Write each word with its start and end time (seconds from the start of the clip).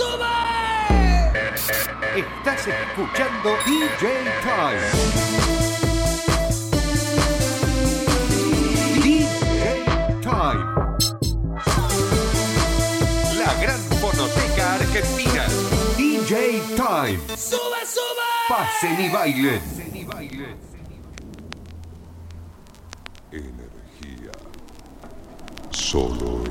sube! 0.00 0.40
Estás 2.16 2.66
escuchando 2.66 3.48
DJ 3.66 4.04
Time. 4.42 4.84
DJ 9.02 9.84
Time. 10.22 10.64
La 13.36 13.52
gran 13.62 13.80
fonoteca 14.00 14.74
argentina. 14.74 15.44
DJ 15.96 16.62
Time. 16.76 17.20
¡Sube, 17.36 17.80
sube! 17.86 18.28
Pasen 18.48 19.00
y 19.00 19.08
bailen. 19.10 19.60
Energía. 23.32 24.32
Solo 25.70 26.49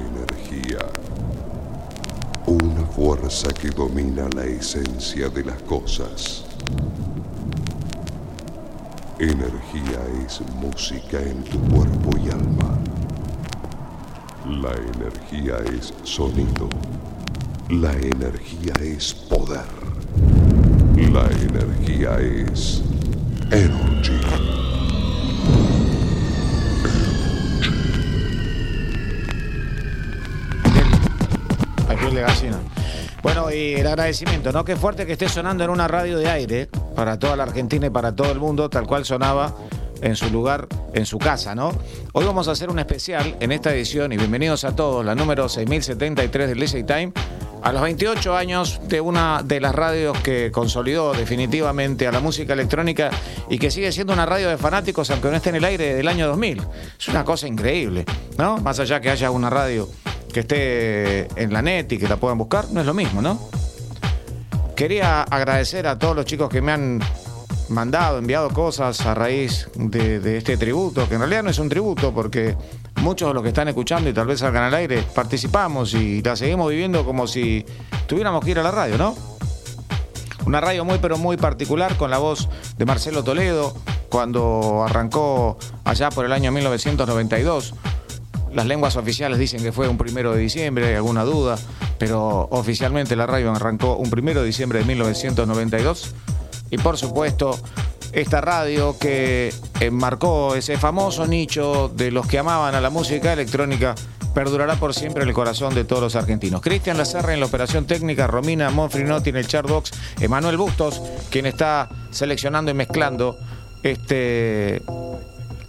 fuerza 3.00 3.48
que 3.54 3.70
domina 3.70 4.28
la 4.36 4.44
esencia 4.44 5.30
de 5.30 5.46
las 5.46 5.62
cosas. 5.62 6.44
Energía 9.18 10.02
es 10.26 10.42
música 10.62 11.18
en 11.22 11.42
tu 11.46 11.60
cuerpo 11.74 12.18
y 12.18 12.30
alma. 12.30 12.78
La 14.46 14.74
energía 14.74 15.60
es 15.78 15.94
sonido. 16.04 16.68
La 17.70 17.94
energía 17.94 18.74
es 18.82 19.14
poder. 19.14 19.72
La 20.98 21.26
energía 21.48 22.20
es 22.20 22.84
energy. 23.50 24.20
Hay 31.88 31.96
piel 31.96 32.14
de 32.14 32.22
gallina. 32.22 32.79
Bueno, 33.22 33.52
y 33.52 33.74
el 33.76 33.86
agradecimiento, 33.86 34.52
¿no? 34.54 34.64
Qué 34.64 34.78
fuerte 34.78 35.06
que 35.06 35.14
esté 35.14 35.28
sonando 35.28 35.64
en 35.64 35.70
una 35.70 35.88
radio 35.88 36.18
de 36.18 36.30
aire 36.30 36.70
para 36.96 37.20
toda 37.20 37.36
la 37.36 37.44
Argentina 37.44 37.88
y 37.88 37.90
para 37.90 38.16
todo 38.16 38.32
el 38.32 38.40
mundo, 38.40 38.70
tal 38.70 38.88
cual 38.88 39.04
sonaba 39.04 39.54
en 40.02 40.16
su 40.16 40.30
lugar, 40.30 40.68
en 40.94 41.06
su 41.06 41.18
casa, 41.18 41.54
¿no? 41.54 41.72
Hoy 42.14 42.26
vamos 42.26 42.48
a 42.48 42.52
hacer 42.52 42.70
un 42.70 42.80
especial 42.80 43.36
en 43.42 43.52
esta 43.52 43.74
edición 43.74 44.14
y 44.14 44.18
bienvenidos 44.18 44.64
a 44.64 44.74
todos, 44.74 45.04
la 45.04 45.16
número 45.16 45.50
6073 45.50 46.48
del 46.48 46.60
Lazy 46.62 46.84
Time, 46.84 47.12
a 47.62 47.74
los 47.74 47.82
28 47.82 48.38
años 48.38 48.80
de 48.88 49.02
una 49.02 49.44
de 49.44 49.60
las 49.60 49.76
radios 49.76 50.18
que 50.20 50.50
consolidó 50.50 51.12
definitivamente 51.12 52.08
a 52.08 52.14
la 52.14 52.22
música 52.22 52.54
electrónica 52.54 53.10
y 53.50 53.60
que 53.60 53.70
sigue 53.70 53.92
siendo 53.92 54.14
una 54.14 54.26
radio 54.26 54.48
de 54.48 54.58
fanáticos 54.58 55.10
aunque 55.12 55.28
no 55.30 55.36
esté 55.36 55.50
en 55.50 55.56
el 55.56 55.66
aire 55.66 55.94
del 55.94 56.08
año 56.08 56.26
2000. 56.28 56.62
Es 56.98 57.08
una 57.10 57.26
cosa 57.26 57.50
increíble, 57.50 58.06
¿no? 58.38 58.60
Más 58.60 58.80
allá 58.80 59.02
que 59.02 59.10
haya 59.10 59.30
una 59.30 59.50
radio 59.50 59.90
que 60.34 60.42
esté 60.42 61.42
en 61.42 61.54
la 61.54 61.62
net 61.62 61.92
y 61.92 61.98
que 61.98 62.08
la 62.08 62.18
puedan 62.18 62.38
buscar, 62.38 62.70
no 62.72 62.80
es 62.80 62.86
lo 62.86 62.94
mismo, 62.94 63.22
¿no? 63.22 63.40
Quería 64.76 65.24
agradecer 65.24 65.88
a 65.88 66.00
todos 66.00 66.16
los 66.16 66.26
chicos 66.26 66.50
que 66.50 66.62
me 66.62 66.72
han 66.72 67.02
mandado, 67.70 68.18
enviado 68.18 68.50
cosas 68.50 69.02
a 69.02 69.14
raíz 69.14 69.70
de, 69.76 70.38
este 70.38 70.58
tributo, 70.58 71.08
que 71.08 71.16
en 71.16 71.22
realidad 71.22 71.44
no 71.44 71.50
es 71.50 71.60
un 71.60 71.70
tributo 71.70 72.14
porque 72.14 72.56
muchos 73.02 73.30
de 73.30 73.34
los 73.34 73.44
que 73.44 73.50
están 73.50 73.68
escuchando 73.68 74.10
y 74.10 74.14
tal 74.14 74.28
vez 74.28 74.40
salgan 74.40 74.64
al 74.64 74.74
aire 74.74 75.04
participamos 75.14 75.94
y 75.94 76.22
la 76.22 76.36
seguimos 76.36 76.70
viviendo 76.70 77.06
como 77.06 77.28
si 77.28 77.66
tuviéramos 78.08 78.44
que 78.44 78.52
ir 78.52 78.60
a 78.60 78.64
la 78.64 78.72
radio, 78.72 78.98
¿no? 78.98 79.16
Una 80.46 80.62
radio 80.62 80.84
muy 80.84 80.98
pero 81.00 81.18
muy 81.18 81.38
particular 81.38 81.96
con 81.96 82.10
la 82.10 82.18
voz 82.18 82.50
de 82.78 82.86
Marcelo 82.86 83.24
Toledo 83.24 83.76
cuando 84.10 84.84
arrancó 84.84 85.58
allá 85.84 86.10
por 86.10 86.26
el 86.26 86.32
año 86.32 86.52
1992. 86.52 87.76
Las 88.54 88.66
lenguas 88.66 88.96
oficiales 88.96 89.40
dicen 89.40 89.62
que 89.62 89.72
fue 89.72 89.88
un 89.88 89.98
primero 89.98 90.34
de 90.34 90.40
diciembre, 90.40 90.88
hay 90.88 90.96
alguna 90.96 91.24
duda, 91.24 91.58
pero 91.98 92.48
oficialmente 92.52 93.16
la 93.16 93.28
radio 93.28 93.52
arrancó 93.52 93.96
un 93.96 94.10
primero 94.10 94.42
de 94.42 94.48
diciembre 94.48 94.80
de 94.80 94.86
1992. 94.86 96.16
Y 96.72 96.78
por 96.78 96.98
supuesto, 96.98 97.60
esta 98.12 98.42
radio 98.42 98.98
que 98.98 99.54
enmarcó 99.80 100.56
ese 100.56 100.78
famoso 100.78 101.28
nicho 101.28 101.92
de 101.96 102.12
los 102.12 102.28
que 102.28 102.40
amaban 102.40 102.76
a 102.76 102.82
la 102.82 102.90
música 102.90 103.34
electrónica 103.34 103.96
perdurará 104.34 104.76
por 104.76 104.94
siempre 104.94 105.24
en 105.24 105.30
el 105.30 105.36
corazón 105.36 105.76
de 105.76 105.84
todos 105.84 106.02
los 106.02 106.16
argentinos. 106.16 106.62
Cristian 106.62 106.98
Lacerra 106.98 107.34
en 107.34 107.40
la 107.40 107.48
operación 107.48 107.86
técnica, 107.86 108.28
Romina 108.28 108.70
Monfrinotti 108.70 109.30
en 109.30 109.38
el 109.38 109.48
chartbox, 109.48 109.92
Emanuel 110.20 110.58
Bustos, 110.58 111.02
quien 111.30 111.46
está 111.46 111.90
seleccionando 112.12 112.72
y 112.72 112.74
mezclando 112.74 113.38
este, 113.84 114.82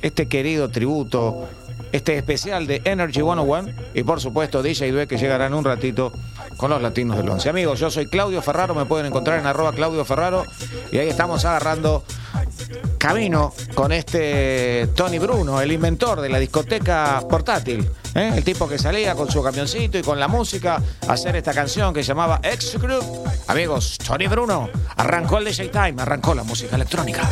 este 0.03 0.29
querido 0.29 0.71
tributo, 0.71 1.49
este 1.93 2.17
especial 2.17 2.67
de 2.67 2.83
Energy 2.85 3.21
101 3.21 3.69
y 3.95 4.03
por 4.03 4.21
supuesto 4.21 4.63
DJ 4.63 4.93
Due 4.93 5.07
que 5.07 5.19
llegará 5.19 5.47
en 5.47 5.55
un 5.55 5.65
ratito 5.65 6.13
con 6.57 6.71
los 6.71 6.83
latinos 6.83 7.17
del 7.17 7.29
11. 7.29 7.49
Amigos, 7.49 7.81
yo 7.81 7.91
soy 7.91 8.07
Claudio 8.07 8.43
Ferraro, 8.43 8.75
me 8.75 8.85
pueden 8.85 9.07
encontrar 9.07 9.39
en 9.39 9.47
arroba 9.47 9.73
Claudio 9.73 10.05
Ferraro 10.05 10.45
y 10.93 10.99
ahí 10.99 11.09
estamos 11.09 11.45
agarrando 11.45 12.05
camino 12.99 13.55
con 13.75 13.93
este 13.93 14.89
Tony 14.95 15.19
Bruno, 15.19 15.61
el 15.61 15.73
inventor 15.73 16.21
de 16.21 16.29
la 16.29 16.39
discoteca 16.39 17.23
portátil. 17.29 17.89
¿eh? 18.15 18.33
El 18.37 18.45
tipo 18.45 18.69
que 18.69 18.79
salía 18.79 19.15
con 19.15 19.31
su 19.31 19.43
camioncito 19.43 19.99
y 19.99 20.03
con 20.03 20.21
la 20.21 20.29
música 20.29 20.83
a 21.09 21.13
hacer 21.13 21.37
esta 21.37 21.55
canción 21.55 21.95
que 21.95 22.03
se 22.03 22.09
llamaba 22.09 22.41
X 22.43 22.79
Group. 22.79 23.05
Amigos, 23.47 23.97
Tony 24.07 24.27
Bruno 24.27 24.69
arrancó 24.97 25.39
el 25.39 25.47
DJ 25.47 25.69
Time, 25.69 25.95
arrancó 25.99 26.35
la 26.35 26.43
música 26.43 26.77
electrónica. 26.77 27.29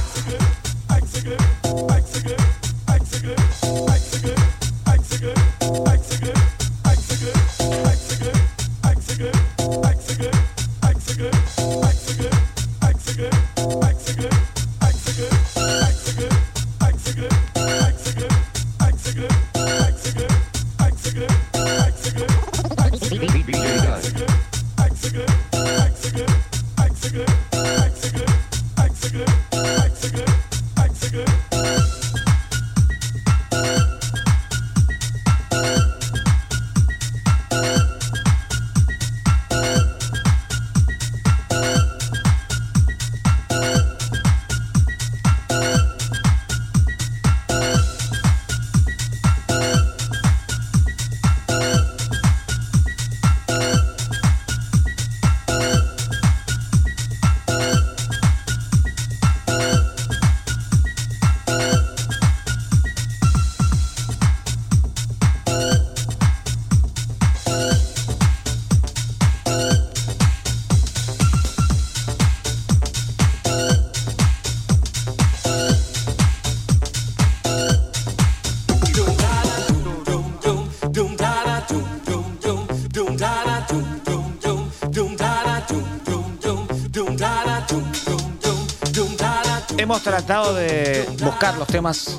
Tratado 90.29 90.55
de 90.57 91.09
buscar 91.23 91.57
los 91.57 91.67
temas 91.69 92.15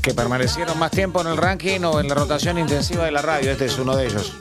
que 0.00 0.14
permanecieron 0.14 0.78
más 0.78 0.90
tiempo 0.90 1.20
en 1.20 1.26
el 1.26 1.36
ranking 1.36 1.80
o 1.80 2.00
en 2.00 2.08
la 2.08 2.14
rotación 2.14 2.56
intensiva 2.56 3.04
de 3.04 3.10
la 3.10 3.20
radio. 3.20 3.50
Este 3.50 3.66
es 3.66 3.78
uno 3.78 3.94
de 3.94 4.06
ellos. 4.06 4.32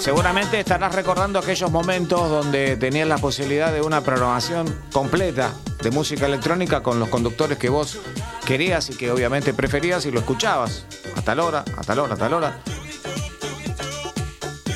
Seguramente 0.00 0.60
estarás 0.60 0.94
recordando 0.94 1.40
aquellos 1.40 1.68
momentos 1.72 2.30
donde 2.30 2.76
tenías 2.76 3.08
la 3.08 3.18
posibilidad 3.18 3.72
de 3.72 3.80
una 3.80 4.02
programación 4.02 4.72
completa 4.92 5.52
de 5.82 5.90
música 5.90 6.26
electrónica 6.26 6.84
con 6.84 7.00
los 7.00 7.08
conductores 7.08 7.58
que 7.58 7.70
vos 7.70 7.98
querías 8.46 8.88
y 8.90 8.94
que 8.94 9.10
obviamente 9.10 9.52
preferías 9.52 10.06
y 10.06 10.12
lo 10.12 10.20
escuchabas 10.20 10.86
a 11.16 11.22
tal 11.22 11.40
hora, 11.40 11.64
a 11.76 11.82
tal 11.82 11.98
hora, 11.98 12.14
a 12.14 12.18
tal 12.18 12.34
hora. 12.34 12.60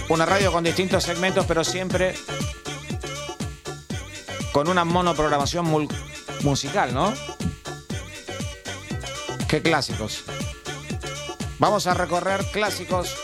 Una 0.08 0.26
radio 0.26 0.50
con 0.50 0.64
distintos 0.64 1.04
segmentos, 1.04 1.46
pero 1.46 1.62
siempre 1.62 2.16
con 4.52 4.68
una 4.68 4.84
monoprogramación 4.84 5.64
musical, 6.42 6.92
¿no? 6.94 7.12
Qué 9.48 9.62
clásicos. 9.62 10.24
Vamos 11.58 11.86
a 11.86 11.94
recorrer 11.94 12.44
clásicos 12.52 13.14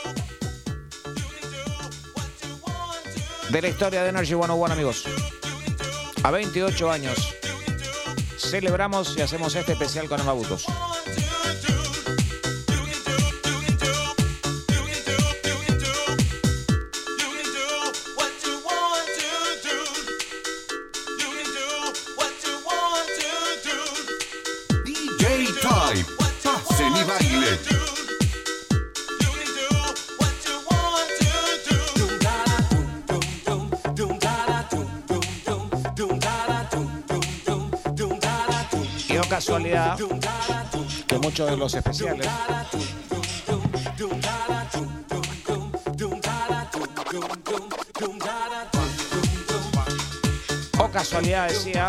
de 3.50 3.62
la 3.62 3.68
historia 3.68 4.02
de 4.02 4.10
Energy 4.10 4.34
101, 4.34 4.72
amigos. 4.72 5.04
A 6.22 6.30
28 6.30 6.90
años 6.90 7.34
celebramos 8.38 9.16
y 9.16 9.22
hacemos 9.22 9.54
este 9.54 9.72
especial 9.72 10.08
con 10.08 10.20
Amabutos. 10.20 10.66
Que 41.06 41.18
muchos 41.18 41.50
de 41.50 41.56
los 41.56 41.74
especiales 41.74 42.28
o 50.78 50.88
casualidad 50.90 51.48
decía 51.48 51.88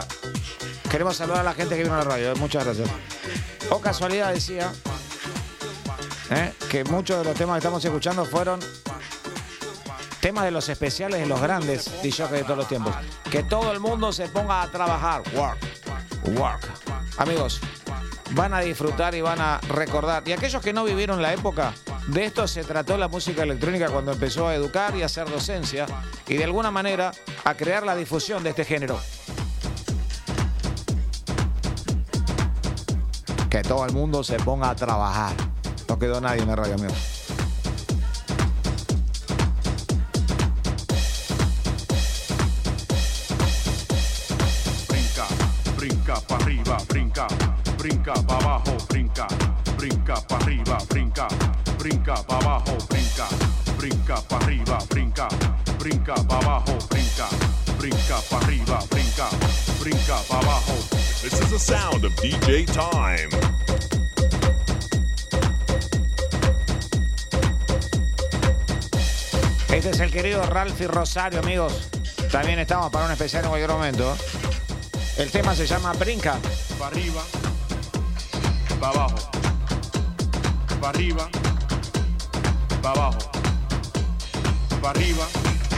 queremos 0.89 1.17
saludar 1.17 1.41
a 1.41 1.43
la 1.43 1.53
gente 1.53 1.75
que 1.75 1.83
vino 1.83 1.95
a 1.95 1.97
la 1.97 2.03
radio, 2.05 2.31
eh, 2.31 2.35
muchas 2.35 2.63
gracias. 2.63 2.89
O 3.69 3.79
casualidad 3.79 4.33
decía 4.33 4.71
eh, 6.29 6.53
que 6.69 6.85
muchos 6.85 7.17
de 7.17 7.25
los 7.25 7.35
temas 7.35 7.55
que 7.55 7.59
estamos 7.59 7.83
escuchando 7.83 8.25
fueron 8.25 8.61
temas 10.21 10.45
de 10.45 10.51
los 10.51 10.69
especiales 10.69 11.19
de 11.19 11.25
los 11.25 11.41
grandes 11.41 11.91
DJs 12.01 12.31
de 12.31 12.43
todos 12.43 12.57
los 12.57 12.67
tiempos. 12.67 12.95
Que 13.29 13.43
todo 13.43 13.73
el 13.73 13.81
mundo 13.81 14.13
se 14.13 14.29
ponga 14.29 14.61
a 14.61 14.71
trabajar. 14.71 15.23
Work. 15.35 15.59
Work. 16.37 16.76
Amigos, 17.17 17.59
van 18.31 18.53
a 18.53 18.59
disfrutar 18.59 19.15
y 19.15 19.21
van 19.21 19.41
a 19.41 19.59
recordar. 19.69 20.27
Y 20.27 20.33
aquellos 20.33 20.61
que 20.61 20.73
no 20.73 20.83
vivieron 20.83 21.21
la 21.21 21.33
época, 21.33 21.73
de 22.07 22.25
esto 22.25 22.47
se 22.47 22.63
trató 22.63 22.97
la 22.97 23.07
música 23.07 23.43
electrónica 23.43 23.89
cuando 23.89 24.11
empezó 24.11 24.47
a 24.47 24.55
educar 24.55 24.95
y 24.95 25.01
a 25.01 25.07
hacer 25.07 25.29
docencia 25.29 25.85
y 26.27 26.37
de 26.37 26.43
alguna 26.43 26.71
manera 26.71 27.11
a 27.43 27.55
crear 27.55 27.83
la 27.83 27.95
difusión 27.95 28.43
de 28.43 28.51
este 28.51 28.65
género. 28.65 28.99
Que 33.49 33.61
todo 33.63 33.85
el 33.85 33.93
mundo 33.93 34.23
se 34.23 34.37
ponga 34.37 34.69
a 34.69 34.75
trabajar. 34.75 35.33
No 35.87 35.97
quedó 35.97 36.21
nadie 36.21 36.41
en 36.41 36.49
la 36.49 36.55
radio, 36.55 36.75
amigos. 36.75 37.16
Brinca 48.07 48.23
pa' 48.23 48.37
abajo, 48.39 48.77
brinca, 48.87 49.27
brinca 49.75 50.15
pa' 50.27 50.37
arriba, 50.37 50.77
brinca, 50.87 51.27
brinca 51.77 52.15
pa' 52.23 52.37
abajo, 52.39 52.77
brinca, 52.87 53.27
brinca 53.77 54.21
pa' 54.29 54.37
arriba, 54.37 54.77
brinca, 54.87 55.27
brinca 55.77 56.13
pa' 56.13 56.39
abajo, 56.39 56.77
brinca, 56.87 57.27
brinca 57.77 58.21
pa' 58.29 58.37
arriba, 58.37 58.79
brinca, 58.89 59.27
brinca 59.81 60.15
pa' 60.29 60.39
abajo. 60.39 60.73
This 61.21 61.33
is 61.33 61.49
the 61.51 61.59
sound 61.59 62.05
of 62.05 62.15
DJ 62.21 62.65
Time. 62.71 63.29
Este 69.67 69.89
es 69.89 69.99
el 69.99 70.11
querido 70.11 70.45
Ralphie 70.45 70.87
Rosario, 70.87 71.39
amigos. 71.39 71.89
También 72.31 72.57
estamos 72.59 72.89
para 72.89 73.05
un 73.05 73.11
especial 73.11 73.43
en 73.43 73.49
cualquier 73.49 73.71
momento. 73.71 74.15
El 75.17 75.29
tema 75.29 75.53
se 75.55 75.67
llama 75.67 75.91
Brinca. 75.91 76.37
Pa' 76.79 76.87
arriba, 76.87 77.21
pa' 78.79 78.89
abajo, 78.89 79.17
pa' 80.81 80.89
arriba, 80.89 81.29
pa' 82.81 82.91
abajo, 82.91 83.17
pa' 84.81 84.89
arriba, 84.89 85.27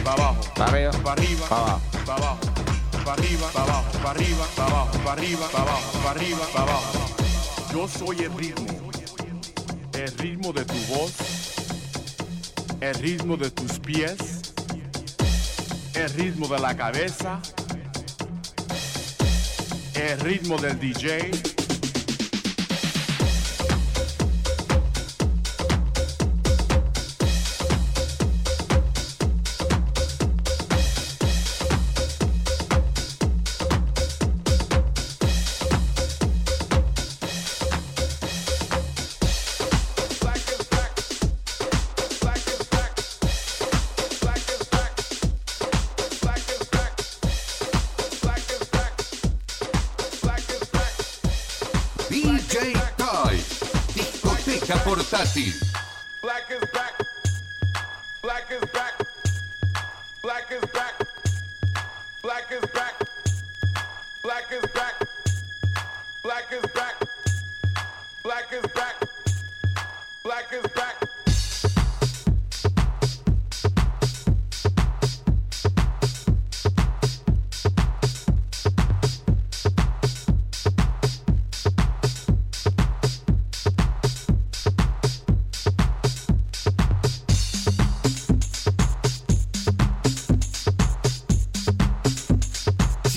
pa' 0.03 0.13
abajo. 0.13 0.41
Pa' 0.55 0.65
arriba, 0.65 0.91
pa' 1.03 1.11
arriba, 1.13 1.45
pa' 1.47 1.57
abajo. 1.57 1.81
pa' 2.05 2.15
abajo, 2.15 2.39
pa' 3.05 3.13
arriba, 3.13 3.47
pa' 3.53 3.63
abajo, 3.63 3.91
pa' 4.03 4.11
arriba, 4.11 4.45
pa' 4.55 4.65
abajo, 4.65 4.99
pa' 5.03 5.11
arriba, 5.13 5.47
pa' 5.47 5.61
abajo, 5.61 5.99
pa' 6.03 6.11
arriba, 6.11 6.45
pa' 6.53 6.61
abajo. 6.61 6.91
Yo 7.71 7.87
soy 7.87 8.23
el 8.23 8.33
ritmo, 8.33 8.91
el 9.93 10.17
ritmo 10.17 10.51
de 10.53 10.65
tu 10.65 10.77
voz, 10.93 11.13
el 12.81 12.95
ritmo 12.95 13.37
de 13.37 13.51
tus 13.51 13.79
pies, 13.79 14.17
el 15.93 16.09
ritmo 16.13 16.47
de 16.47 16.59
la 16.59 16.75
cabeza, 16.75 17.39
el 19.93 20.19
ritmo 20.19 20.57
del. 20.57 20.79
DJ 20.79 21.58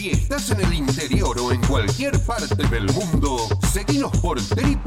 Si 0.03 0.11
estás 0.11 0.51
en 0.51 0.61
el 0.61 0.75
interior 0.75 1.39
o 1.39 1.53
en 1.53 1.61
cualquier 1.61 2.19
parte 2.25 2.57
del 2.67 2.93
mundo, 2.93 3.37
seguinos 3.73 4.11
por 4.19 4.37
www.energy.dj. 4.37 4.83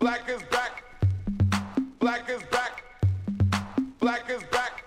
Black 0.00 0.28
is 0.28 0.42
back. 0.50 0.82
Black 2.00 2.28
is 2.28 2.42
back. 2.50 2.82
Black 4.00 4.28
is 4.28 4.42
back. 4.50 4.82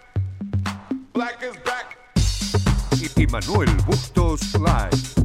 Black 1.14 1.42
is 1.42 1.56
back. 1.64 1.98
Y 3.16 3.26
Manuel 3.28 3.74
Bustos 3.86 4.54
Live. 4.56 5.23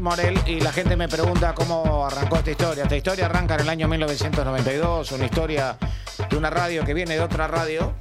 Morel 0.00 0.38
y 0.46 0.60
la 0.60 0.72
gente 0.72 0.96
me 0.96 1.08
pregunta 1.08 1.54
cómo 1.54 2.06
arrancó 2.06 2.36
esta 2.36 2.50
historia. 2.50 2.82
Esta 2.84 2.96
historia 2.96 3.26
arranca 3.26 3.54
en 3.54 3.60
el 3.60 3.68
año 3.68 3.88
1992, 3.88 5.12
una 5.12 5.24
historia 5.24 5.76
de 6.28 6.36
una 6.36 6.50
radio 6.50 6.84
que 6.84 6.94
viene 6.94 7.14
de 7.14 7.20
otra 7.20 7.46
radio 7.46 7.94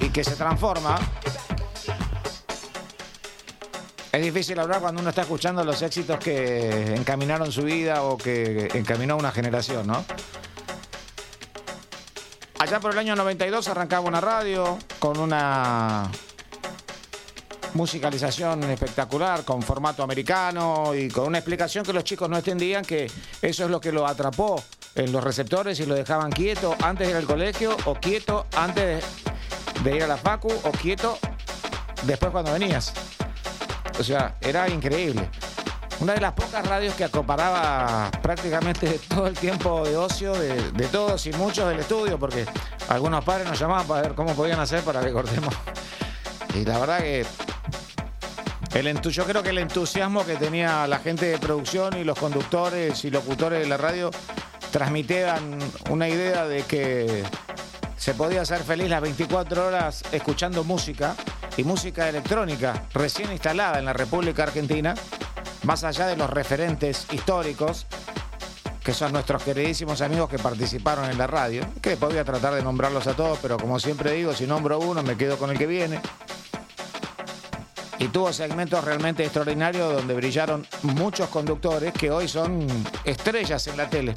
y 0.00 0.08
que 0.10 0.24
se 0.24 0.36
transforma. 0.36 0.98
Es 4.12 4.22
difícil 4.22 4.58
hablar 4.58 4.80
cuando 4.80 5.00
uno 5.00 5.10
está 5.10 5.22
escuchando 5.22 5.64
los 5.64 5.80
éxitos 5.82 6.18
que 6.18 6.94
encaminaron 6.94 7.52
su 7.52 7.62
vida 7.62 8.02
o 8.02 8.16
que 8.16 8.68
encaminó 8.74 9.16
una 9.16 9.30
generación, 9.30 9.86
¿no? 9.86 10.04
Allá 12.58 12.80
por 12.80 12.92
el 12.92 12.98
año 12.98 13.16
92 13.16 13.68
arrancaba 13.68 14.06
una 14.06 14.20
radio 14.20 14.78
con 14.98 15.18
una 15.18 16.10
musicalización 17.74 18.62
espectacular, 18.64 19.44
con 19.44 19.62
formato 19.62 20.02
americano 20.02 20.94
y 20.94 21.08
con 21.08 21.26
una 21.26 21.38
explicación 21.38 21.84
que 21.84 21.92
los 21.92 22.04
chicos 22.04 22.28
no 22.28 22.36
entendían, 22.36 22.84
que 22.84 23.10
eso 23.42 23.64
es 23.64 23.70
lo 23.70 23.80
que 23.80 23.92
lo 23.92 24.06
atrapó 24.06 24.62
en 24.94 25.12
los 25.12 25.22
receptores 25.22 25.78
y 25.80 25.86
lo 25.86 25.94
dejaban 25.94 26.30
quieto 26.30 26.74
antes 26.82 27.06
de 27.06 27.12
ir 27.12 27.16
al 27.16 27.26
colegio 27.26 27.76
o 27.84 27.94
quieto 27.94 28.46
antes 28.56 29.04
de 29.84 29.96
ir 29.96 30.02
a 30.02 30.06
la 30.06 30.16
facu 30.16 30.52
o 30.64 30.70
quieto 30.72 31.18
después 32.04 32.32
cuando 32.32 32.52
venías. 32.52 32.92
O 33.98 34.02
sea, 34.02 34.36
era 34.40 34.68
increíble. 34.68 35.28
Una 36.00 36.14
de 36.14 36.20
las 36.20 36.32
pocas 36.32 36.66
radios 36.66 36.94
que 36.94 37.04
acoparaba 37.04 38.10
prácticamente 38.22 38.98
todo 39.08 39.26
el 39.26 39.34
tiempo 39.34 39.84
de 39.86 39.96
ocio 39.96 40.32
de, 40.32 40.72
de 40.72 40.86
todos 40.86 41.26
y 41.26 41.32
muchos 41.32 41.68
del 41.68 41.80
estudio, 41.80 42.18
porque 42.18 42.46
algunos 42.88 43.22
padres 43.22 43.46
nos 43.46 43.58
llamaban 43.58 43.86
para 43.86 44.02
ver 44.02 44.14
cómo 44.14 44.34
podían 44.34 44.58
hacer 44.60 44.82
para 44.82 45.02
que 45.02 45.12
cortemos. 45.12 45.54
Y 46.54 46.64
la 46.64 46.78
verdad 46.78 47.00
que 47.00 47.24
el 48.74 49.00
yo 49.00 49.24
creo 49.24 49.42
que 49.42 49.50
el 49.50 49.58
entusiasmo 49.58 50.24
que 50.24 50.36
tenía 50.36 50.86
la 50.86 50.98
gente 50.98 51.26
de 51.26 51.38
producción 51.38 51.98
y 51.98 52.04
los 52.04 52.18
conductores 52.18 53.04
y 53.04 53.10
locutores 53.10 53.60
de 53.60 53.68
la 53.68 53.76
radio 53.76 54.10
transmitían 54.70 55.58
una 55.90 56.08
idea 56.08 56.46
de 56.46 56.62
que 56.62 57.24
se 57.96 58.14
podía 58.14 58.44
ser 58.44 58.62
feliz 58.62 58.88
las 58.88 59.02
24 59.02 59.66
horas 59.66 60.02
escuchando 60.12 60.64
música 60.64 61.16
y 61.56 61.64
música 61.64 62.08
electrónica 62.08 62.84
recién 62.94 63.32
instalada 63.32 63.78
en 63.78 63.84
la 63.84 63.92
República 63.92 64.44
Argentina, 64.44 64.94
más 65.64 65.84
allá 65.84 66.06
de 66.06 66.16
los 66.16 66.30
referentes 66.30 67.06
históricos 67.12 67.86
que 68.82 68.94
son 68.94 69.12
nuestros 69.12 69.42
queridísimos 69.42 70.00
amigos 70.00 70.30
que 70.30 70.38
participaron 70.38 71.10
en 71.10 71.18
la 71.18 71.26
radio, 71.26 71.66
que 71.82 71.90
después 71.90 72.12
voy 72.12 72.20
a 72.20 72.24
tratar 72.24 72.54
de 72.54 72.62
nombrarlos 72.62 73.06
a 73.06 73.14
todos, 73.14 73.38
pero 73.42 73.58
como 73.58 73.78
siempre 73.78 74.12
digo, 74.12 74.32
si 74.32 74.46
nombro 74.46 74.78
uno 74.78 75.02
me 75.02 75.16
quedo 75.16 75.36
con 75.36 75.50
el 75.50 75.58
que 75.58 75.66
viene. 75.66 76.00
Y 78.00 78.08
tuvo 78.08 78.32
segmentos 78.32 78.82
realmente 78.82 79.22
extraordinarios 79.22 79.92
donde 79.92 80.14
brillaron 80.14 80.66
muchos 80.82 81.28
conductores 81.28 81.92
que 81.92 82.10
hoy 82.10 82.26
son 82.26 82.66
estrellas 83.04 83.66
en 83.66 83.76
la 83.76 83.90
tele. 83.90 84.14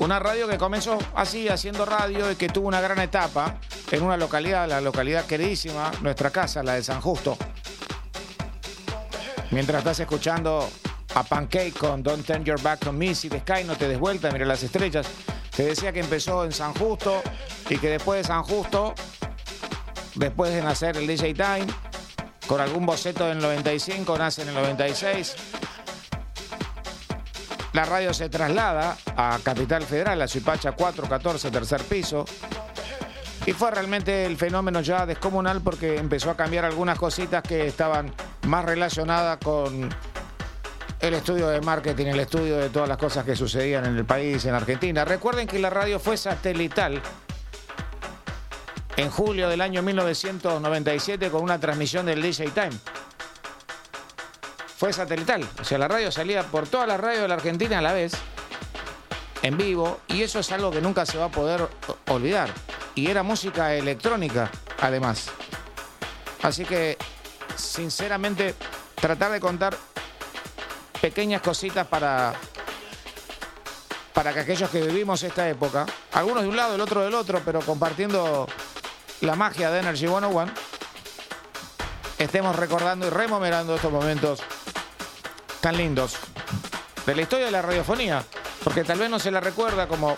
Una 0.00 0.18
radio 0.18 0.48
que 0.48 0.58
comenzó 0.58 0.98
así, 1.14 1.48
haciendo 1.48 1.86
radio 1.86 2.32
y 2.32 2.34
que 2.34 2.48
tuvo 2.48 2.66
una 2.66 2.80
gran 2.80 2.98
etapa 2.98 3.58
en 3.92 4.02
una 4.02 4.16
localidad, 4.16 4.68
la 4.68 4.80
localidad 4.80 5.24
queridísima, 5.24 5.92
nuestra 6.02 6.30
casa, 6.30 6.64
la 6.64 6.74
de 6.74 6.82
San 6.82 7.00
Justo. 7.00 7.38
Mientras 9.52 9.78
estás 9.78 10.00
escuchando 10.00 10.68
a 11.14 11.22
Pancake 11.22 11.74
con 11.78 12.02
Don't 12.02 12.26
Turn 12.26 12.44
Your 12.44 12.60
Back 12.60 12.88
on 12.88 12.98
Me, 12.98 13.14
si 13.14 13.28
Sky 13.28 13.62
no 13.64 13.76
te 13.76 13.86
des 13.86 14.00
vuelta, 14.00 14.32
mira 14.32 14.44
las 14.46 14.64
estrellas. 14.64 15.06
Te 15.54 15.62
decía 15.64 15.92
que 15.92 16.00
empezó 16.00 16.44
en 16.44 16.50
San 16.50 16.74
Justo 16.74 17.22
y 17.70 17.78
que 17.78 17.88
después 17.88 18.22
de 18.22 18.24
San 18.24 18.42
Justo, 18.42 18.94
después 20.14 20.52
de 20.52 20.62
nacer 20.62 20.96
el 20.96 21.06
DJ 21.06 21.34
Time, 21.34 21.66
con 22.46 22.60
algún 22.60 22.86
boceto 22.86 23.26
del 23.26 23.38
95, 23.38 24.18
nace 24.18 24.42
en 24.42 24.48
el 24.48 24.54
96. 24.54 25.36
La 27.72 27.84
radio 27.84 28.14
se 28.14 28.28
traslada 28.28 28.96
a 29.16 29.38
Capital 29.42 29.82
Federal, 29.82 30.22
a 30.22 30.28
Suipacha 30.28 30.72
414, 30.72 31.50
tercer 31.50 31.82
piso. 31.82 32.24
Y 33.46 33.52
fue 33.52 33.70
realmente 33.70 34.24
el 34.24 34.36
fenómeno 34.36 34.80
ya 34.80 35.04
descomunal 35.04 35.60
porque 35.60 35.96
empezó 35.96 36.30
a 36.30 36.36
cambiar 36.36 36.64
algunas 36.64 36.98
cositas 36.98 37.42
que 37.42 37.66
estaban 37.66 38.14
más 38.46 38.64
relacionadas 38.64 39.38
con 39.38 39.90
el 41.00 41.14
estudio 41.14 41.48
de 41.48 41.60
marketing, 41.60 42.06
el 42.06 42.20
estudio 42.20 42.56
de 42.56 42.70
todas 42.70 42.88
las 42.88 42.96
cosas 42.96 43.24
que 43.24 43.36
sucedían 43.36 43.84
en 43.84 43.96
el 43.96 44.04
país, 44.04 44.44
en 44.46 44.54
Argentina. 44.54 45.04
Recuerden 45.04 45.46
que 45.46 45.58
la 45.58 45.68
radio 45.68 45.98
fue 45.98 46.16
satelital 46.16 47.02
en 48.96 49.10
julio 49.10 49.48
del 49.48 49.60
año 49.60 49.82
1997 49.82 51.30
con 51.30 51.42
una 51.42 51.58
transmisión 51.58 52.06
del 52.06 52.22
DJ 52.22 52.50
Time. 52.50 52.72
Fue 54.76 54.92
satelital, 54.92 55.48
o 55.60 55.64
sea, 55.64 55.78
la 55.78 55.88
radio 55.88 56.10
salía 56.12 56.42
por 56.42 56.68
todas 56.68 56.86
las 56.86 57.00
radios 57.00 57.22
de 57.22 57.28
la 57.28 57.34
Argentina 57.34 57.78
a 57.78 57.82
la 57.82 57.92
vez, 57.92 58.12
en 59.42 59.56
vivo, 59.56 60.00
y 60.08 60.22
eso 60.22 60.40
es 60.40 60.50
algo 60.52 60.70
que 60.70 60.80
nunca 60.80 61.06
se 61.06 61.18
va 61.18 61.26
a 61.26 61.30
poder 61.30 61.68
olvidar. 62.08 62.50
Y 62.94 63.08
era 63.08 63.22
música 63.22 63.74
electrónica, 63.74 64.50
además. 64.80 65.28
Así 66.42 66.64
que, 66.64 66.98
sinceramente, 67.56 68.54
tratar 68.94 69.32
de 69.32 69.40
contar 69.40 69.76
pequeñas 71.00 71.42
cositas 71.42 71.86
para, 71.86 72.34
para 74.12 74.32
que 74.32 74.40
aquellos 74.40 74.70
que 74.70 74.80
vivimos 74.82 75.22
esta 75.22 75.48
época, 75.48 75.86
algunos 76.12 76.42
de 76.42 76.48
un 76.48 76.56
lado, 76.56 76.74
el 76.74 76.80
otro 76.80 77.02
del 77.02 77.14
otro, 77.14 77.40
pero 77.44 77.60
compartiendo 77.60 78.46
la 79.20 79.34
magia 79.34 79.70
de 79.70 79.80
Energy 79.80 80.06
101, 80.06 80.52
estemos 82.18 82.56
recordando 82.56 83.06
y 83.06 83.10
remomerando 83.10 83.74
estos 83.74 83.92
momentos 83.92 84.40
tan 85.60 85.76
lindos 85.76 86.16
de 87.06 87.14
la 87.14 87.22
historia 87.22 87.46
de 87.46 87.52
la 87.52 87.62
radiofonía, 87.62 88.24
porque 88.62 88.84
tal 88.84 88.98
vez 88.98 89.10
no 89.10 89.18
se 89.18 89.30
la 89.30 89.40
recuerda 89.40 89.86
como 89.88 90.14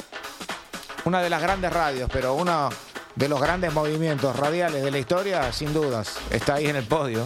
una 1.05 1.21
de 1.21 1.31
las 1.31 1.41
grandes 1.41 1.73
radios, 1.73 2.11
pero 2.13 2.35
uno 2.35 2.69
de 3.15 3.29
los 3.29 3.41
grandes 3.41 3.73
movimientos 3.73 4.37
radiales 4.37 4.83
de 4.83 4.91
la 4.91 4.99
historia, 4.99 5.53
sin 5.53 5.73
dudas, 5.73 6.17
está 6.31 6.55
ahí 6.55 6.67
en 6.67 6.77
el 6.77 6.85
podio. 6.85 7.25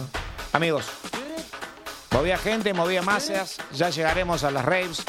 Amigos, 0.53 0.85
movía 2.11 2.37
gente, 2.37 2.73
movía 2.73 3.01
masas, 3.01 3.57
ya 3.71 3.89
llegaremos 3.89 4.43
a 4.43 4.51
las 4.51 4.65
raves, 4.65 5.03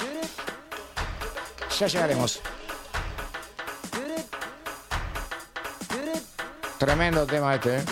ya 1.78 1.86
llegaremos. 1.86 2.40
Tremendo 6.82 7.24
tema 7.24 7.54
este, 7.54 7.76
¿eh? 7.76 7.84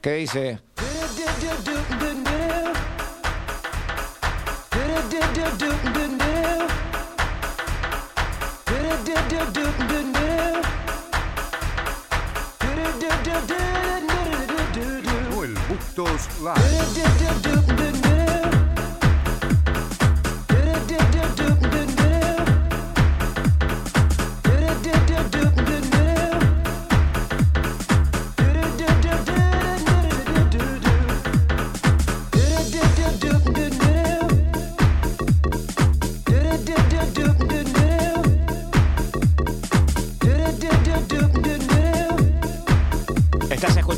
¿Qué 0.00 0.12
dice? 0.12 0.60
Manuel 15.04 15.58
Bustos. 15.68 16.28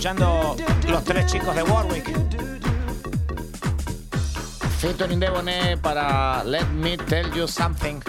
Escuchando 0.09 0.57
Los 0.89 1.05
Tres 1.05 1.27
Chicos 1.27 1.55
de 1.55 1.63
Warwick. 1.63 2.07
Featuring 4.79 5.21
Deboné 5.21 5.77
para 5.77 6.43
Let 6.45 6.67
Me 6.69 6.97
Tell 6.97 7.31
You 7.33 7.47
Something. 7.47 8.01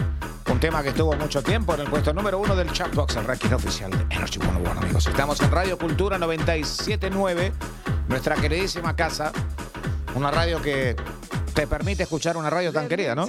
Un 0.49 0.59
tema 0.61 0.81
que 0.81 0.89
estuvo 0.89 1.13
mucho 1.17 1.43
tiempo 1.43 1.73
en 1.73 1.81
el 1.81 1.89
puesto 1.89 2.13
número 2.13 2.39
uno 2.39 2.55
del 2.55 2.71
Chartbox, 2.71 3.17
el 3.17 3.25
ranking 3.25 3.51
oficial 3.51 3.91
de 3.91 4.15
Energy 4.15 4.39
101, 4.39 4.71
amigos. 4.79 5.07
Estamos 5.07 5.41
en 5.41 5.51
Radio 5.51 5.77
Cultura 5.77 6.17
979, 6.17 7.51
nuestra 8.07 8.35
queridísima 8.35 8.95
casa. 8.95 9.33
Una 10.15 10.31
radio 10.31 10.61
que 10.61 10.95
te 11.53 11.67
permite 11.67 12.03
escuchar 12.03 12.37
una 12.37 12.49
radio 12.49 12.71
tan 12.71 12.87
querida, 12.87 13.13
¿no? 13.13 13.27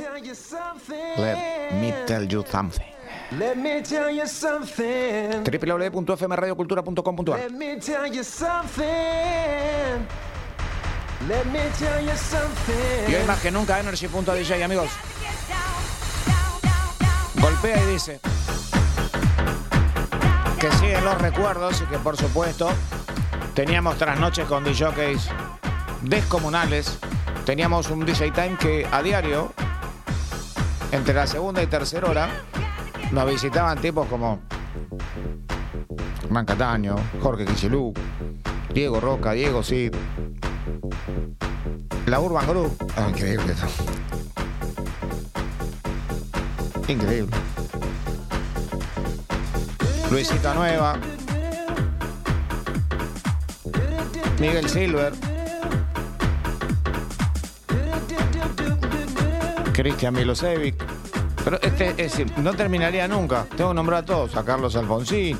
Let 1.17 1.73
Me 1.73 1.93
Tell 2.07 2.29
You 2.29 2.45
Something. 2.49 3.00
Let 3.39 3.57
me 3.57 3.83
tell 3.83 4.11
you 4.11 4.27
something. 4.27 5.45
www.fmradiocultura.com.ar 5.45 7.39
Let 7.39 7.51
me 7.53 7.77
tell 7.79 8.07
you 8.13 8.25
something. 8.25 8.85
Let 11.29 11.45
me 11.47 11.61
tell 11.79 12.03
you 12.03 12.17
something. 12.17 13.09
Y 13.09 13.15
hoy 13.15 13.25
más 13.27 13.41
que 13.41 13.51
nunca 13.51 13.79
Energy.dj, 13.79 14.65
amigos. 14.65 14.91
Golpea 17.41 17.83
y 17.83 17.87
dice 17.93 18.21
que 20.59 20.71
siguen 20.73 21.05
los 21.05 21.19
recuerdos 21.21 21.81
y 21.81 21.85
que 21.87 21.99
por 21.99 22.17
supuesto 22.17 22.71
Teníamos 23.55 23.99
trasnoches 23.99 24.47
con 24.47 24.65
DJs 24.65 25.29
descomunales. 26.03 26.99
Teníamos 27.45 27.91
un 27.91 28.07
DJ 28.07 28.31
Time 28.31 28.57
que 28.59 28.87
a 28.91 29.03
diario, 29.03 29.53
entre 30.93 31.15
la 31.15 31.27
segunda 31.27 31.63
y 31.63 31.67
tercera 31.67 32.09
hora, 32.09 32.31
nos 33.13 33.27
visitaban 33.27 33.81
tipos 33.81 34.07
como 34.09 34.41
Hernán 36.25 36.47
Cataño, 36.47 36.97
Jorge 37.21 37.45
Quichelú, 37.45 37.93
Diego 38.73 39.01
Roca, 39.01 39.33
Diego 39.33 39.63
Cid, 39.63 39.95
la 42.07 42.21
Urban 42.21 42.47
Group. 42.47 42.77
Ah, 42.97 43.09
increíble 43.09 43.53
esto. 43.53 43.67
Increíble. 46.89 47.37
Luisita 50.11 50.55
Nueva. 50.55 50.99
Miguel 54.41 54.69
Silver. 54.69 55.13
Cristian 59.73 60.15
Milosevic. 60.15 60.90
Este, 61.63 61.95
es 62.05 62.15
no 62.39 62.55
terminaría 62.55 63.09
nunca. 63.09 63.45
Tengo 63.57 63.71
que 63.71 63.75
nombrar 63.75 64.03
a 64.03 64.05
todos. 64.07 64.37
A 64.37 64.45
Carlos 64.45 64.77
Alfonsín. 64.77 65.39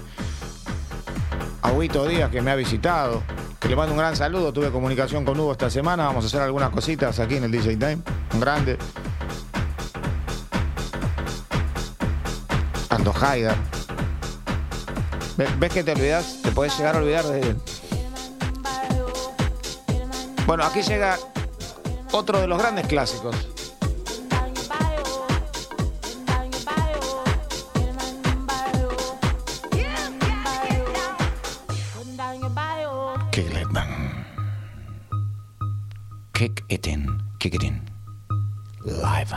A 1.63 1.71
Huito 1.73 2.07
Díaz, 2.07 2.31
que 2.31 2.41
me 2.41 2.51
ha 2.51 2.57
visitado. 2.57 3.23
Que 3.61 3.69
le 3.69 3.77
mando 3.77 3.93
un 3.93 3.99
gran 3.99 4.17
saludo. 4.17 4.53
Tuve 4.53 4.71
comunicación 4.71 5.25
con 5.25 5.39
Hugo 5.39 5.53
esta 5.53 5.71
semana. 5.71 6.05
Vamos 6.07 6.25
a 6.25 6.27
hacer 6.29 6.41
algunas 6.43 6.71
cositas 6.71 7.19
aquí 7.21 7.37
en 7.37 7.45
el 7.45 7.51
DJ 7.51 7.77
Time. 7.77 7.99
Un 8.35 8.41
grande. 8.41 8.79
Ando 12.89 13.13
Haidar. 13.21 13.57
Ve- 15.37 15.49
¿Ves 15.59 15.73
que 15.73 15.85
te 15.85 15.93
olvidas? 15.93 16.39
Te 16.43 16.51
puedes 16.51 16.77
llegar 16.77 16.97
a 16.97 16.99
olvidar 16.99 17.25
de... 17.27 17.55
Bueno, 20.47 20.65
aquí 20.65 20.83
llega 20.83 21.17
otro 22.13 22.41
de 22.41 22.47
los 22.49 22.59
grandes 22.59 22.87
clásicos. 22.89 23.37
It 36.73 36.87
in. 36.87 37.23
Kick 37.39 37.55
it 37.55 37.65
in. 37.65 37.81
Live. 38.85 39.33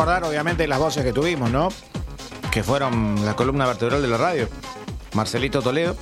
Recordar, 0.00 0.24
obviamente, 0.24 0.66
las 0.66 0.78
voces 0.78 1.04
que 1.04 1.12
tuvimos, 1.12 1.50
¿no? 1.50 1.68
Que 2.50 2.62
fueron 2.62 3.22
la 3.26 3.36
columna 3.36 3.66
vertebral 3.66 4.00
de 4.00 4.08
la 4.08 4.16
radio. 4.16 4.48
Marcelito 5.12 5.60
Toledo, 5.60 5.94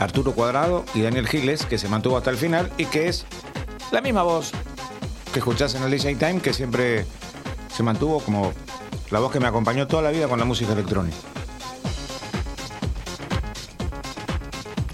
Arturo 0.00 0.32
Cuadrado 0.32 0.84
y 0.94 1.02
Daniel 1.02 1.28
Giles, 1.28 1.64
que 1.64 1.78
se 1.78 1.88
mantuvo 1.88 2.16
hasta 2.16 2.30
el 2.30 2.36
final 2.36 2.72
y 2.76 2.86
que 2.86 3.06
es 3.06 3.24
la 3.92 4.00
misma 4.00 4.24
voz 4.24 4.50
que 5.32 5.38
escuchás 5.38 5.76
en 5.76 5.84
el 5.84 5.92
DJ 5.92 6.16
Time, 6.16 6.40
que 6.40 6.52
siempre 6.52 7.06
se 7.72 7.84
mantuvo 7.84 8.18
como 8.18 8.52
la 9.12 9.20
voz 9.20 9.30
que 9.30 9.38
me 9.38 9.46
acompañó 9.46 9.86
toda 9.86 10.02
la 10.02 10.10
vida 10.10 10.26
con 10.26 10.40
la 10.40 10.44
música 10.44 10.72
electrónica. 10.72 11.16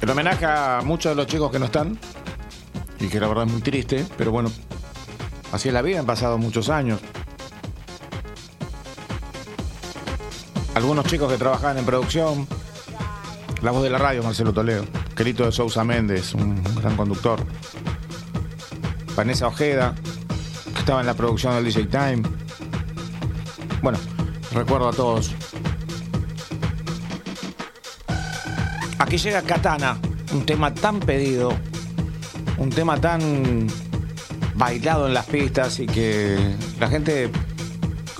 El 0.02 0.10
homenaje 0.10 0.44
a 0.44 0.82
muchos 0.84 1.12
de 1.12 1.16
los 1.16 1.26
chicos 1.26 1.50
que 1.50 1.58
no 1.58 1.64
están, 1.64 1.98
y 2.98 3.08
que 3.08 3.18
la 3.18 3.28
verdad 3.28 3.46
es 3.46 3.52
muy 3.52 3.62
triste, 3.62 4.04
pero 4.18 4.30
bueno, 4.30 4.50
Así 5.52 5.68
es 5.68 5.74
la 5.74 5.82
vida, 5.82 5.98
han 5.98 6.06
pasado 6.06 6.38
muchos 6.38 6.68
años. 6.68 7.00
Algunos 10.74 11.04
chicos 11.06 11.30
que 11.30 11.38
trabajaban 11.38 11.78
en 11.78 11.84
producción. 11.84 12.46
La 13.62 13.70
voz 13.72 13.82
de 13.82 13.90
la 13.90 13.98
radio, 13.98 14.22
Marcelo 14.22 14.52
Toledo. 14.52 14.84
Querito 15.16 15.44
de 15.44 15.52
Sousa 15.52 15.84
Méndez, 15.84 16.32
un 16.34 16.62
gran 16.80 16.96
conductor. 16.96 17.44
Vanessa 19.16 19.48
Ojeda, 19.48 19.94
que 20.72 20.78
estaba 20.78 21.00
en 21.00 21.06
la 21.06 21.14
producción 21.14 21.54
del 21.54 21.64
DJ 21.64 21.86
Time. 21.86 22.22
Bueno, 23.82 23.98
recuerdo 24.52 24.88
a 24.88 24.92
todos. 24.92 25.32
Aquí 28.98 29.18
llega 29.18 29.42
Katana, 29.42 29.98
un 30.32 30.46
tema 30.46 30.72
tan 30.72 31.00
pedido, 31.00 31.52
un 32.58 32.70
tema 32.70 33.00
tan 33.00 33.66
bailado 34.54 35.06
en 35.08 35.14
las 35.14 35.26
pistas 35.26 35.80
y 35.80 35.86
que 35.86 36.54
la 36.78 36.88
gente, 36.88 37.30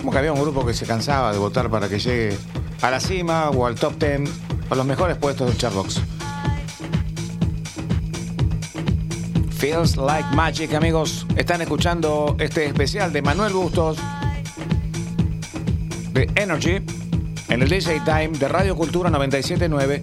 como 0.01 0.13
que 0.13 0.19
había 0.19 0.33
un 0.33 0.41
grupo 0.41 0.65
que 0.65 0.73
se 0.73 0.87
cansaba 0.87 1.31
de 1.31 1.39
votar 1.39 1.69
para 1.69 1.87
que 1.87 1.99
llegue 1.99 2.35
a 2.81 2.91
la 2.91 3.01
cima 3.01 3.51
o 3.51 3.67
al 3.67 3.75
top 3.75 3.99
ten 3.99 4.25
o 4.71 4.75
los 4.75 4.87
mejores 4.87 5.19
puestos 5.19 5.47
del 5.47 5.59
chartbox. 5.59 6.01
Feels 9.59 9.99
like 9.99 10.35
magic, 10.35 10.73
amigos. 10.73 11.27
Están 11.37 11.61
escuchando 11.61 12.35
este 12.39 12.65
especial 12.65 13.13
de 13.13 13.21
Manuel 13.21 13.53
Bustos 13.53 13.99
de 16.15 16.31
Energy 16.35 16.83
en 17.51 17.63
el 17.63 17.69
DJ 17.69 18.01
Time 18.07 18.31
de 18.39 18.49
Radio 18.49 18.75
Cultura 18.75 19.11
979 19.11 20.01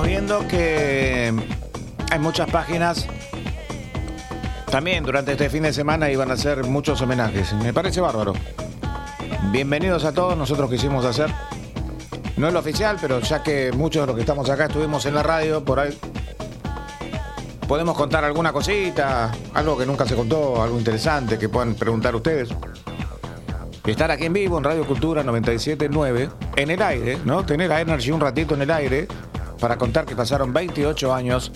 Estuvimos 0.00 0.28
viendo 0.28 0.48
que 0.48 1.30
hay 2.10 2.18
muchas 2.18 2.50
páginas. 2.50 3.06
También 4.70 5.04
durante 5.04 5.32
este 5.32 5.50
fin 5.50 5.64
de 5.64 5.74
semana 5.74 6.10
iban 6.10 6.30
a 6.30 6.34
hacer 6.34 6.64
muchos 6.64 7.02
homenajes. 7.02 7.52
Me 7.52 7.74
parece 7.74 8.00
bárbaro. 8.00 8.32
Bienvenidos 9.52 10.06
a 10.06 10.12
todos. 10.14 10.38
Nosotros 10.38 10.70
quisimos 10.70 11.04
hacer. 11.04 11.30
No 12.38 12.48
es 12.48 12.52
lo 12.54 12.60
oficial, 12.60 12.96
pero 12.98 13.20
ya 13.20 13.42
que 13.42 13.72
muchos 13.72 14.04
de 14.04 14.06
los 14.06 14.16
que 14.16 14.22
estamos 14.22 14.48
acá 14.48 14.66
estuvimos 14.66 15.04
en 15.04 15.14
la 15.14 15.22
radio, 15.22 15.62
por 15.62 15.80
ahí 15.80 15.98
podemos 17.68 17.94
contar 17.94 18.24
alguna 18.24 18.54
cosita, 18.54 19.30
algo 19.52 19.76
que 19.76 19.84
nunca 19.84 20.06
se 20.06 20.16
contó, 20.16 20.62
algo 20.62 20.78
interesante 20.78 21.38
que 21.38 21.50
puedan 21.50 21.74
preguntar 21.74 22.14
ustedes. 22.14 22.48
Estar 23.84 24.10
aquí 24.10 24.24
en 24.24 24.32
vivo 24.32 24.56
en 24.56 24.64
Radio 24.64 24.86
Cultura 24.86 25.22
979, 25.22 26.30
en 26.56 26.70
el 26.70 26.80
aire, 26.80 27.18
¿no? 27.26 27.44
Tener 27.44 27.70
a 27.70 27.82
Energy 27.82 28.12
un 28.12 28.20
ratito 28.20 28.54
en 28.54 28.62
el 28.62 28.70
aire 28.70 29.08
para 29.60 29.76
contar 29.76 30.06
que 30.06 30.16
pasaron 30.16 30.52
28 30.52 31.14
años 31.14 31.52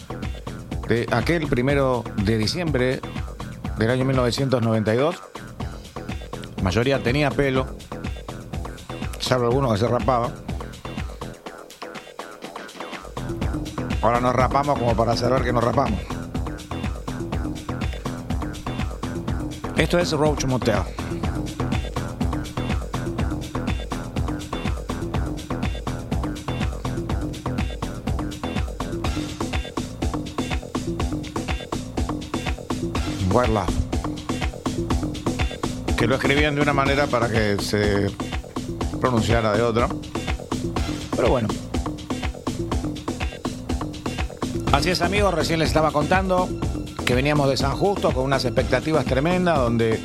de 0.89 1.07
aquel 1.11 1.47
primero 1.47 2.05
de 2.25 2.37
diciembre 2.37 3.01
del 3.79 3.91
año 3.91 4.05
1992. 4.05 5.17
La 6.57 6.63
mayoría 6.63 7.03
tenía 7.03 7.31
pelo, 7.31 7.67
salvo 9.19 9.47
algunos 9.47 9.73
que 9.73 9.79
se 9.79 9.89
rapaban. 9.89 10.33
Ahora 14.03 14.21
nos 14.21 14.35
rapamos 14.35 14.79
como 14.79 14.95
para 14.95 15.17
saber 15.17 15.43
que 15.43 15.53
nos 15.53 15.65
rapamos. 15.65 15.99
Esto 19.77 19.99
es 19.99 20.13
Roach 20.13 20.45
Motel. 20.45 21.04
Que 35.97 36.07
lo 36.07 36.15
escribían 36.15 36.55
de 36.55 36.61
una 36.61 36.73
manera 36.73 37.09
para 37.09 37.29
que 37.29 37.57
se 37.61 38.07
pronunciara 39.01 39.57
de 39.57 39.63
otra. 39.63 39.89
Pero 41.17 41.31
bueno. 41.31 41.49
Así 44.71 44.91
es 44.91 45.03
amigos, 45.03 45.35
recién 45.35 45.59
les 45.59 45.67
estaba 45.67 45.91
contando 45.91 46.49
que 47.05 47.17
veníamos 47.17 47.49
de 47.49 47.57
San 47.57 47.73
Justo 47.73 48.13
con 48.13 48.23
unas 48.23 48.45
expectativas 48.45 49.05
tremendas 49.05 49.59
donde 49.59 49.99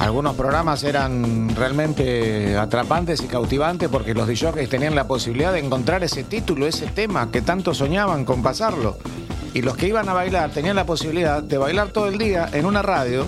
algunos 0.00 0.34
programas 0.34 0.82
eran 0.82 1.54
realmente 1.54 2.56
atrapantes 2.56 3.22
y 3.22 3.26
cautivantes 3.28 3.88
porque 3.88 4.12
los 4.12 4.26
DJs 4.26 4.68
tenían 4.68 4.96
la 4.96 5.06
posibilidad 5.06 5.52
de 5.52 5.60
encontrar 5.60 6.02
ese 6.02 6.24
título, 6.24 6.66
ese 6.66 6.88
tema 6.88 7.30
que 7.30 7.42
tanto 7.42 7.74
soñaban 7.74 8.24
con 8.24 8.42
pasarlo. 8.42 8.98
Y 9.54 9.62
los 9.62 9.76
que 9.76 9.86
iban 9.86 10.08
a 10.08 10.12
bailar 10.12 10.50
tenían 10.50 10.76
la 10.76 10.84
posibilidad 10.84 11.42
de 11.42 11.56
bailar 11.56 11.88
todo 11.88 12.08
el 12.08 12.18
día 12.18 12.48
en 12.52 12.66
una 12.66 12.82
radio 12.82 13.24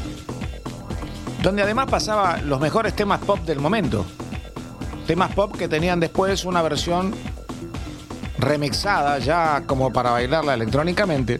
donde 1.42 1.62
además 1.62 1.86
pasaba 1.88 2.38
los 2.38 2.60
mejores 2.60 2.94
temas 2.96 3.20
pop 3.20 3.38
del 3.46 3.60
momento. 3.60 4.04
Temas 5.06 5.32
pop 5.32 5.56
que 5.56 5.68
tenían 5.68 6.00
después 6.00 6.44
una 6.44 6.62
versión 6.62 7.14
remixada 8.38 9.18
ya 9.18 9.62
como 9.66 9.92
para 9.92 10.10
bailarla 10.10 10.54
electrónicamente. 10.54 11.38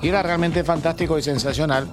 Y 0.00 0.08
era 0.08 0.22
realmente 0.22 0.62
fantástico 0.62 1.18
y 1.18 1.22
sensacional 1.22 1.88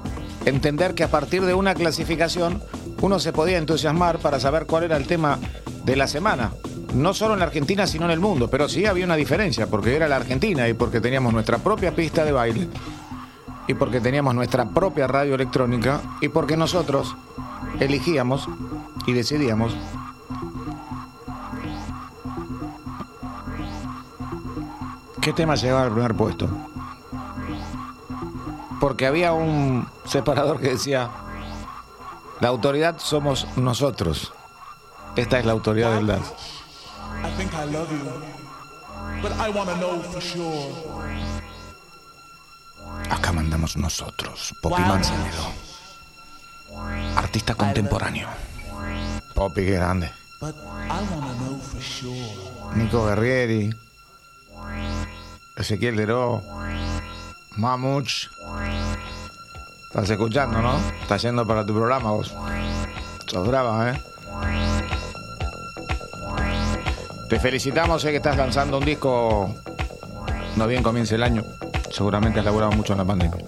entender 0.46 0.94
que 0.94 1.04
a 1.04 1.10
partir 1.10 1.44
de 1.44 1.56
una 1.56 1.74
clasificación 1.74 2.62
uno 3.02 3.18
se 3.18 3.34
podía 3.34 3.58
entusiasmar 3.58 4.20
para 4.20 4.40
saber 4.40 4.68
cuál 4.68 4.84
era 4.84 4.98
el 4.98 5.08
tema 5.08 5.40
de 5.84 5.96
la 5.96 6.06
semana. 6.06 6.52
No 6.94 7.14
solo 7.14 7.34
en 7.34 7.40
la 7.40 7.46
Argentina, 7.46 7.88
sino 7.88 8.06
en 8.06 8.12
el 8.12 8.20
mundo. 8.20 8.50
Pero 8.50 8.70
sí 8.70 8.86
había 8.86 9.06
una 9.06 9.16
diferencia, 9.16 9.68
porque 9.68 9.96
era 9.96 10.08
la 10.08 10.18
Argentina 10.18 10.68
y 10.68 10.74
porque 10.74 11.02
teníamos 11.02 11.34
nuestra 11.34 11.58
propia 11.58 11.96
pista 11.96 12.24
de 12.24 12.32
baile. 12.32 12.68
Y 13.68 13.74
porque 13.74 14.00
teníamos 14.02 14.36
nuestra 14.36 14.66
propia 14.66 15.08
radio 15.08 15.36
electrónica. 15.36 16.02
Y 16.22 16.30
porque 16.30 16.58
nosotros 16.58 17.16
elegíamos 17.80 18.48
y 19.06 19.14
decidíamos 19.14 19.76
qué 25.24 25.32
tema 25.32 25.56
llegaba 25.56 25.84
al 25.84 25.92
primer 25.92 26.14
puesto. 26.16 26.50
Porque 28.82 29.08
había 29.08 29.32
un 29.32 29.88
separador 30.06 30.60
que 30.60 30.72
decía, 30.72 31.10
la 32.42 32.50
autoridad 32.50 32.98
somos 33.00 33.48
nosotros. 33.56 34.34
Esta 35.16 35.40
es 35.40 35.46
la 35.46 35.54
autoridad 35.54 35.96
del 35.96 36.08
dance. 36.08 36.53
I 37.24 37.30
think 37.38 37.54
I 37.56 37.66
love 37.66 37.90
you, 37.92 38.04
but 39.22 39.32
I 39.40 39.50
want 39.50 39.70
to 39.70 39.76
know 39.78 40.02
for 40.12 40.22
sure. 40.22 40.76
Acá 43.10 43.32
mandamos 43.32 43.78
nosotros, 43.78 44.54
Poppy 44.62 44.82
Manzanero. 44.82 45.52
Artista 47.16 47.56
contemporáneo. 47.56 48.28
Poppy, 49.34 49.66
qué 49.66 49.72
grande. 49.72 50.12
But 50.42 50.56
I 50.90 51.02
want 51.12 51.26
to 51.26 51.44
know 51.44 51.58
for 51.60 51.82
sure. 51.82 52.76
Nico 52.76 53.06
Guerrieri. 53.06 53.74
Ezequiel 55.56 55.96
Deró. 55.96 56.42
Mamuch. 57.58 58.28
Estás 59.88 60.10
escuchando, 60.10 60.62
¿no? 60.62 60.76
Estás 61.02 61.22
yendo 61.22 61.46
para 61.46 61.66
tu 61.66 61.74
programa 61.74 62.12
vos. 62.12 62.34
Sos 63.28 63.48
brava, 63.48 63.92
¿eh? 63.92 64.02
Te 67.30 67.40
felicitamos, 67.40 68.02
sé 68.02 68.12
que 68.12 68.18
estás 68.18 68.38
lanzando 68.38 68.78
un 68.78 68.86
disco. 68.86 69.50
No 70.56 70.68
bien 70.68 70.84
comience 70.84 71.16
el 71.16 71.24
año. 71.24 71.44
Seguramente 71.92 72.40
has 72.40 72.46
laburado 72.46 72.72
mucho 72.72 72.94
en 72.94 73.00
la 73.00 73.06
pandemia. 73.06 73.44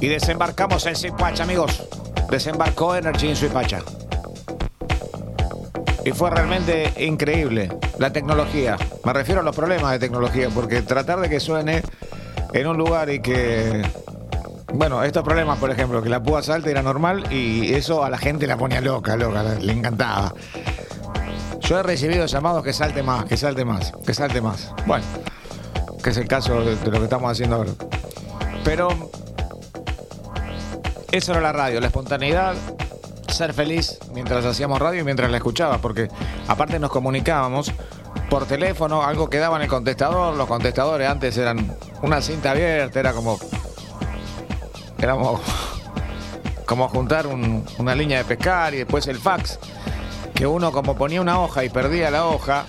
Y 0.00 0.06
desembarcamos 0.06 0.84
en 0.86 0.96
Suipacha, 0.96 1.44
amigos. 1.44 1.82
Desembarcó 2.30 2.94
Energy 2.94 3.28
en 3.28 3.36
Suipacha. 3.36 3.80
Y 6.04 6.10
fue 6.10 6.30
realmente 6.30 6.92
increíble 6.98 7.70
la 7.98 8.12
tecnología. 8.12 8.76
Me 9.02 9.12
refiero 9.14 9.40
a 9.40 9.44
los 9.44 9.56
problemas 9.56 9.92
de 9.92 9.98
tecnología, 9.98 10.50
porque 10.54 10.82
tratar 10.82 11.20
de 11.20 11.30
que 11.30 11.40
suene 11.40 11.82
en 12.52 12.66
un 12.66 12.76
lugar 12.76 13.08
y 13.08 13.20
que. 13.20 13.82
Bueno, 14.76 15.04
estos 15.04 15.22
problemas, 15.22 15.58
por 15.60 15.70
ejemplo, 15.70 16.02
que 16.02 16.08
la 16.08 16.20
púa 16.20 16.42
salte 16.42 16.72
era 16.72 16.82
normal 16.82 17.32
y 17.32 17.72
eso 17.74 18.02
a 18.02 18.10
la 18.10 18.18
gente 18.18 18.48
la 18.48 18.56
ponía 18.56 18.80
loca, 18.80 19.16
loca, 19.16 19.42
le 19.60 19.72
encantaba. 19.72 20.34
Yo 21.60 21.78
he 21.78 21.82
recibido 21.84 22.26
llamados 22.26 22.64
que 22.64 22.72
salte 22.72 23.04
más, 23.04 23.24
que 23.24 23.36
salte 23.36 23.64
más, 23.64 23.92
que 24.04 24.12
salte 24.12 24.40
más. 24.40 24.74
Bueno, 24.84 25.04
que 26.02 26.10
es 26.10 26.16
el 26.16 26.26
caso 26.26 26.60
de, 26.60 26.74
de 26.74 26.90
lo 26.90 26.98
que 26.98 27.04
estamos 27.04 27.30
haciendo 27.30 27.54
ahora. 27.54 27.70
Pero 28.64 28.88
eso 31.12 31.30
era 31.30 31.40
la 31.40 31.52
radio, 31.52 31.80
la 31.80 31.86
espontaneidad, 31.86 32.56
ser 33.28 33.54
feliz 33.54 34.00
mientras 34.12 34.44
hacíamos 34.44 34.80
radio 34.80 35.02
y 35.02 35.04
mientras 35.04 35.30
la 35.30 35.36
escuchaba, 35.36 35.78
porque 35.78 36.08
aparte 36.48 36.80
nos 36.80 36.90
comunicábamos 36.90 37.72
por 38.28 38.46
teléfono, 38.46 39.04
algo 39.04 39.30
quedaba 39.30 39.54
en 39.56 39.62
el 39.62 39.68
contestador, 39.68 40.34
los 40.34 40.48
contestadores 40.48 41.08
antes 41.08 41.38
eran 41.38 41.76
una 42.02 42.20
cinta 42.20 42.50
abierta, 42.50 42.98
era 42.98 43.12
como... 43.12 43.38
Éramos 45.04 45.38
como 46.64 46.88
juntar 46.88 47.26
un- 47.26 47.62
una 47.76 47.94
línea 47.94 48.16
de 48.18 48.24
pescar 48.24 48.72
y 48.72 48.78
después 48.78 49.06
el 49.06 49.18
fax, 49.18 49.58
que 50.34 50.46
uno 50.46 50.72
como 50.72 50.96
ponía 50.96 51.20
una 51.20 51.38
hoja 51.40 51.62
y 51.62 51.68
perdía 51.68 52.10
la 52.10 52.24
hoja, 52.24 52.64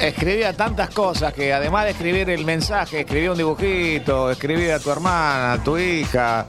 escribía 0.00 0.54
tantas 0.56 0.88
cosas 0.88 1.34
que 1.34 1.52
además 1.52 1.84
de 1.84 1.90
escribir 1.90 2.30
el 2.30 2.46
mensaje, 2.46 3.00
escribía 3.00 3.30
un 3.32 3.36
dibujito, 3.36 4.30
escribía 4.30 4.76
a 4.76 4.78
tu 4.78 4.90
hermana, 4.90 5.52
a 5.52 5.58
tu 5.62 5.76
hija, 5.76 6.46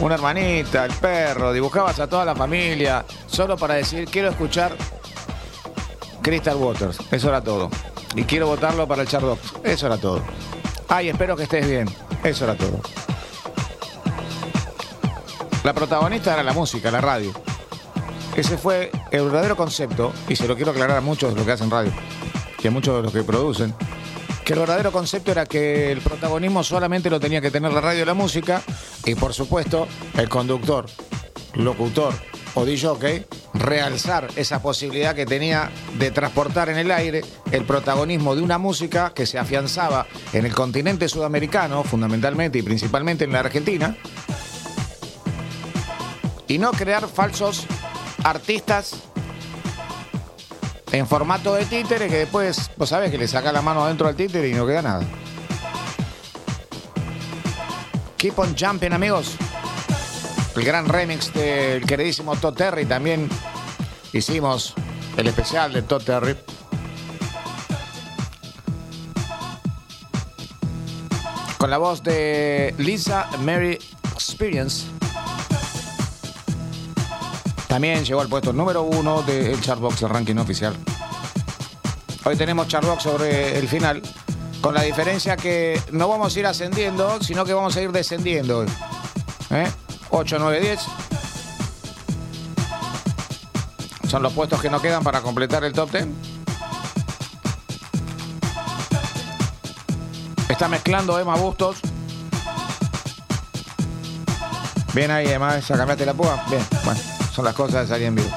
una 0.00 0.16
hermanita, 0.16 0.84
el 0.84 0.92
perro, 0.92 1.54
dibujabas 1.54 1.98
a 1.98 2.06
toda 2.06 2.26
la 2.26 2.36
familia, 2.36 3.06
solo 3.26 3.56
para 3.56 3.72
decir 3.74 4.06
quiero 4.10 4.28
escuchar 4.28 4.72
Crystal 6.20 6.56
Waters, 6.56 6.98
eso 7.10 7.28
era 7.30 7.40
todo. 7.40 7.70
Y 8.14 8.24
quiero 8.24 8.48
votarlo 8.48 8.86
para 8.86 9.00
el 9.00 9.08
Chardox, 9.08 9.40
eso 9.64 9.86
era 9.86 9.96
todo. 9.96 10.20
Ay, 10.88 11.08
espero 11.08 11.34
que 11.36 11.44
estés 11.44 11.66
bien, 11.66 11.88
eso 12.22 12.44
era 12.44 12.54
todo. 12.54 12.80
La 15.64 15.72
protagonista 15.74 16.34
era 16.34 16.42
la 16.42 16.52
música, 16.52 16.90
la 16.90 17.00
radio. 17.00 17.32
Ese 18.36 18.56
fue 18.56 18.90
el 19.10 19.24
verdadero 19.24 19.56
concepto, 19.56 20.12
y 20.28 20.36
se 20.36 20.46
lo 20.46 20.54
quiero 20.54 20.70
aclarar 20.70 20.96
a 20.96 21.00
muchos 21.00 21.30
de 21.30 21.36
los 21.36 21.44
que 21.44 21.52
hacen 21.52 21.70
radio, 21.70 21.92
y 22.62 22.68
a 22.68 22.70
muchos 22.70 22.96
de 22.96 23.02
los 23.02 23.12
que 23.12 23.22
producen, 23.24 23.74
que 24.44 24.52
el 24.52 24.60
verdadero 24.60 24.92
concepto 24.92 25.32
era 25.32 25.44
que 25.44 25.90
el 25.90 26.00
protagonismo 26.00 26.62
solamente 26.62 27.10
lo 27.10 27.18
tenía 27.18 27.40
que 27.40 27.50
tener 27.50 27.72
la 27.72 27.80
radio 27.80 28.02
y 28.02 28.06
la 28.06 28.14
música, 28.14 28.62
y 29.04 29.14
por 29.16 29.34
supuesto 29.34 29.88
el 30.16 30.28
conductor, 30.28 30.86
locutor 31.54 32.14
o 32.54 32.64
DJ, 32.64 33.26
realzar 33.54 34.28
esa 34.36 34.62
posibilidad 34.62 35.14
que 35.14 35.26
tenía 35.26 35.70
de 35.98 36.10
transportar 36.10 36.68
en 36.68 36.78
el 36.78 36.90
aire 36.90 37.22
el 37.50 37.64
protagonismo 37.64 38.36
de 38.36 38.42
una 38.42 38.58
música 38.58 39.12
que 39.14 39.26
se 39.26 39.38
afianzaba 39.38 40.06
en 40.32 40.46
el 40.46 40.54
continente 40.54 41.08
sudamericano, 41.08 41.82
fundamentalmente 41.82 42.58
y 42.58 42.62
principalmente 42.62 43.24
en 43.24 43.32
la 43.32 43.40
Argentina, 43.40 43.96
y 46.48 46.58
no 46.58 46.72
crear 46.72 47.06
falsos 47.06 47.66
artistas 48.24 48.96
en 50.90 51.06
formato 51.06 51.54
de 51.54 51.66
títere 51.66 52.08
que 52.08 52.16
después, 52.16 52.70
vos 52.76 52.88
sabés 52.88 53.10
que 53.10 53.18
le 53.18 53.28
saca 53.28 53.52
la 53.52 53.62
mano 53.62 53.84
adentro 53.84 54.08
al 54.08 54.16
títere 54.16 54.48
y 54.48 54.54
no 54.54 54.66
queda 54.66 54.82
nada. 54.82 55.06
Keep 58.16 58.38
on 58.38 58.56
jumping, 58.58 58.92
amigos. 58.92 59.36
El 60.56 60.64
gran 60.64 60.88
remix 60.88 61.32
del 61.32 61.86
queridísimo 61.86 62.34
Todd 62.34 62.54
Terry 62.54 62.84
también 62.84 63.28
hicimos 64.12 64.74
el 65.16 65.28
especial 65.28 65.72
de 65.72 65.82
Todd 65.82 66.02
Terry. 66.02 66.36
Con 71.58 71.70
la 71.70 71.78
voz 71.78 72.02
de 72.02 72.74
Lisa 72.78 73.28
Mary 73.40 73.78
Experience. 74.14 74.97
También 77.68 78.02
llegó 78.02 78.22
al 78.22 78.28
puesto 78.28 78.52
número 78.52 78.82
uno 78.82 79.22
del 79.22 79.60
Chartbox, 79.60 80.02
el 80.02 80.08
ranking 80.08 80.36
oficial. 80.36 80.74
Hoy 82.24 82.34
tenemos 82.34 82.66
Chartbox 82.66 83.02
sobre 83.02 83.58
el 83.58 83.68
final, 83.68 84.02
con 84.62 84.74
la 84.74 84.82
diferencia 84.82 85.36
que 85.36 85.80
no 85.92 86.08
vamos 86.08 86.34
a 86.34 86.40
ir 86.40 86.46
ascendiendo, 86.46 87.22
sino 87.22 87.44
que 87.44 87.52
vamos 87.52 87.76
a 87.76 87.82
ir 87.82 87.92
descendiendo. 87.92 88.64
¿Eh? 89.50 89.70
8, 90.10 90.36
9, 90.40 90.60
10. 90.60 90.80
Son 94.08 94.22
los 94.22 94.32
puestos 94.32 94.62
que 94.62 94.70
nos 94.70 94.80
quedan 94.80 95.04
para 95.04 95.20
completar 95.20 95.62
el 95.64 95.74
top 95.74 95.90
10. 95.92 96.06
Está 100.48 100.68
mezclando 100.68 101.18
Emma 101.20 101.36
Bustos. 101.36 101.76
Bien 104.94 105.10
ahí, 105.10 105.26
Emma, 105.28 105.58
esa 105.58 105.76
cambiaste 105.76 106.06
la 106.06 106.14
púa. 106.14 106.42
Bien, 106.48 106.66
bueno, 106.84 107.00
son 107.38 107.44
las 107.44 107.54
cosas 107.54 107.82
de 107.82 107.86
salir 107.86 108.06
en 108.08 108.16
vivo. 108.16 108.28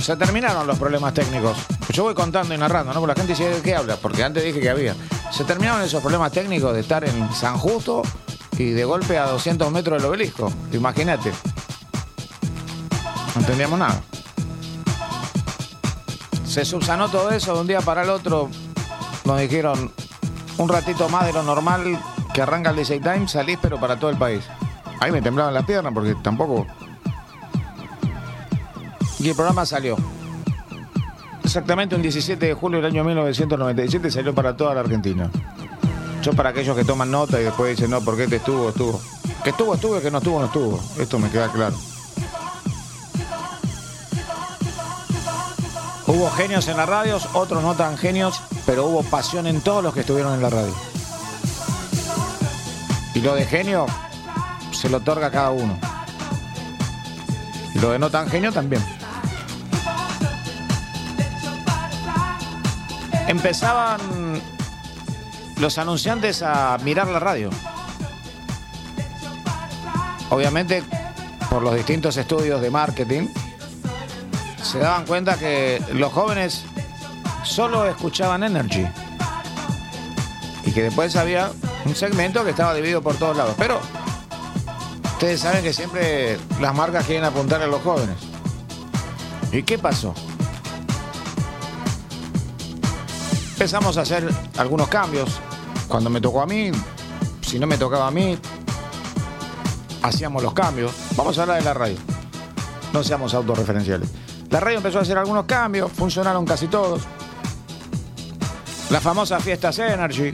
Se 0.00 0.16
terminaron 0.16 0.66
los 0.66 0.76
problemas 0.76 1.14
técnicos. 1.14 1.56
Yo 1.90 2.02
voy 2.02 2.14
contando 2.14 2.52
y 2.52 2.58
narrando, 2.58 2.92
¿no? 2.92 2.98
Porque 2.98 3.14
la 3.14 3.26
gente 3.26 3.40
dice, 3.40 3.48
¿de 3.48 3.62
qué 3.62 3.76
habla? 3.76 3.94
Porque 3.94 4.24
antes 4.24 4.42
dije 4.42 4.58
que 4.58 4.68
había. 4.68 4.96
Se 5.30 5.44
terminaron 5.44 5.82
esos 5.82 6.02
problemas 6.02 6.32
técnicos 6.32 6.74
de 6.74 6.80
estar 6.80 7.04
en 7.04 7.32
San 7.32 7.56
Justo 7.58 8.02
y 8.58 8.70
de 8.70 8.84
golpe 8.84 9.18
a 9.18 9.26
200 9.26 9.70
metros 9.70 10.02
del 10.02 10.10
obelisco. 10.10 10.52
Imagínate. 10.72 11.30
No 13.36 13.40
entendíamos 13.40 13.78
nada. 13.78 14.02
Se 16.44 16.64
subsanó 16.64 17.08
todo 17.08 17.30
eso 17.30 17.54
de 17.54 17.60
un 17.60 17.68
día 17.68 17.80
para 17.82 18.02
el 18.02 18.10
otro. 18.10 18.50
Nos 19.24 19.38
dijeron 19.38 19.92
un 20.58 20.68
ratito 20.68 21.08
más 21.08 21.26
de 21.26 21.32
lo 21.32 21.42
normal 21.42 21.98
que 22.32 22.42
arranca 22.42 22.70
el 22.70 22.76
DJ 22.76 23.00
Time, 23.00 23.28
salís 23.28 23.58
pero 23.60 23.78
para 23.78 23.98
todo 23.98 24.10
el 24.10 24.16
país. 24.16 24.44
Ahí 25.00 25.12
me 25.12 25.20
temblaban 25.20 25.52
las 25.52 25.64
piernas 25.64 25.92
porque 25.92 26.14
tampoco. 26.22 26.66
Y 29.18 29.28
el 29.28 29.34
programa 29.34 29.66
salió. 29.66 29.96
Exactamente 31.42 31.94
un 31.94 32.02
17 32.02 32.44
de 32.44 32.54
julio 32.54 32.80
del 32.80 32.92
año 32.92 33.04
1997 33.04 34.10
salió 34.10 34.34
para 34.34 34.56
toda 34.56 34.74
la 34.74 34.80
Argentina. 34.80 35.30
Yo 36.22 36.32
para 36.32 36.50
aquellos 36.50 36.76
que 36.76 36.84
toman 36.84 37.10
nota 37.10 37.40
y 37.40 37.44
después 37.44 37.76
dicen, 37.76 37.90
no, 37.90 38.00
¿por 38.00 38.16
qué 38.16 38.26
te 38.26 38.36
estuvo? 38.36 38.70
Estuvo. 38.70 39.00
Que 39.44 39.50
estuvo, 39.50 39.74
estuvo, 39.74 40.00
que 40.00 40.10
no 40.10 40.18
estuvo, 40.18 40.40
no 40.40 40.46
estuvo. 40.46 40.80
Esto 40.98 41.18
me 41.18 41.30
queda 41.30 41.48
claro. 41.52 41.76
Hubo 46.06 46.30
genios 46.30 46.68
en 46.68 46.76
las 46.76 46.88
radios, 46.88 47.28
otros 47.32 47.64
no 47.64 47.74
tan 47.74 47.98
genios, 47.98 48.40
pero 48.64 48.86
hubo 48.86 49.02
pasión 49.02 49.46
en 49.48 49.60
todos 49.60 49.82
los 49.82 49.92
que 49.92 50.00
estuvieron 50.00 50.34
en 50.34 50.42
la 50.42 50.50
radio. 50.50 50.72
Y 53.12 53.20
lo 53.20 53.34
de 53.34 53.44
genio 53.44 53.86
se 54.70 54.88
lo 54.88 54.98
otorga 54.98 55.26
a 55.26 55.30
cada 55.32 55.50
uno. 55.50 55.76
Lo 57.80 57.90
de 57.90 57.98
no 57.98 58.08
tan 58.08 58.28
genio 58.28 58.52
también. 58.52 58.84
Empezaban 63.26 64.00
los 65.58 65.78
anunciantes 65.78 66.42
a 66.42 66.78
mirar 66.84 67.08
la 67.08 67.18
radio. 67.18 67.50
Obviamente, 70.30 70.84
por 71.50 71.62
los 71.62 71.74
distintos 71.74 72.16
estudios 72.16 72.60
de 72.60 72.70
marketing, 72.70 73.28
se 74.76 74.82
daban 74.82 75.06
cuenta 75.06 75.38
que 75.38 75.82
los 75.94 76.12
jóvenes 76.12 76.64
solo 77.44 77.88
escuchaban 77.88 78.42
Energy. 78.42 78.86
Y 80.66 80.72
que 80.72 80.82
después 80.82 81.16
había 81.16 81.50
un 81.86 81.94
segmento 81.94 82.44
que 82.44 82.50
estaba 82.50 82.74
dividido 82.74 83.00
por 83.00 83.16
todos 83.16 83.38
lados. 83.38 83.54
Pero 83.56 83.80
ustedes 85.14 85.40
saben 85.40 85.62
que 85.62 85.72
siempre 85.72 86.38
las 86.60 86.74
marcas 86.74 87.06
quieren 87.06 87.24
apuntar 87.24 87.62
a 87.62 87.66
los 87.66 87.80
jóvenes. 87.80 88.16
¿Y 89.50 89.62
qué 89.62 89.78
pasó? 89.78 90.14
Empezamos 93.52 93.96
a 93.96 94.02
hacer 94.02 94.28
algunos 94.58 94.88
cambios. 94.88 95.40
Cuando 95.88 96.10
me 96.10 96.20
tocó 96.20 96.42
a 96.42 96.46
mí, 96.46 96.70
si 97.40 97.58
no 97.58 97.66
me 97.66 97.78
tocaba 97.78 98.08
a 98.08 98.10
mí, 98.10 98.38
hacíamos 100.02 100.42
los 100.42 100.52
cambios. 100.52 100.92
Vamos 101.16 101.38
a 101.38 101.42
hablar 101.42 101.58
de 101.60 101.64
la 101.64 101.72
radio. 101.72 101.96
No 102.92 103.02
seamos 103.02 103.32
autorreferenciales. 103.32 104.25
La 104.50 104.60
radio 104.60 104.78
empezó 104.78 104.98
a 104.98 105.02
hacer 105.02 105.18
algunos 105.18 105.44
cambios, 105.44 105.90
funcionaron 105.92 106.44
casi 106.44 106.68
todos. 106.68 107.02
Las 108.90 109.02
famosas 109.02 109.42
fiestas 109.42 109.78
Energy. 109.78 110.32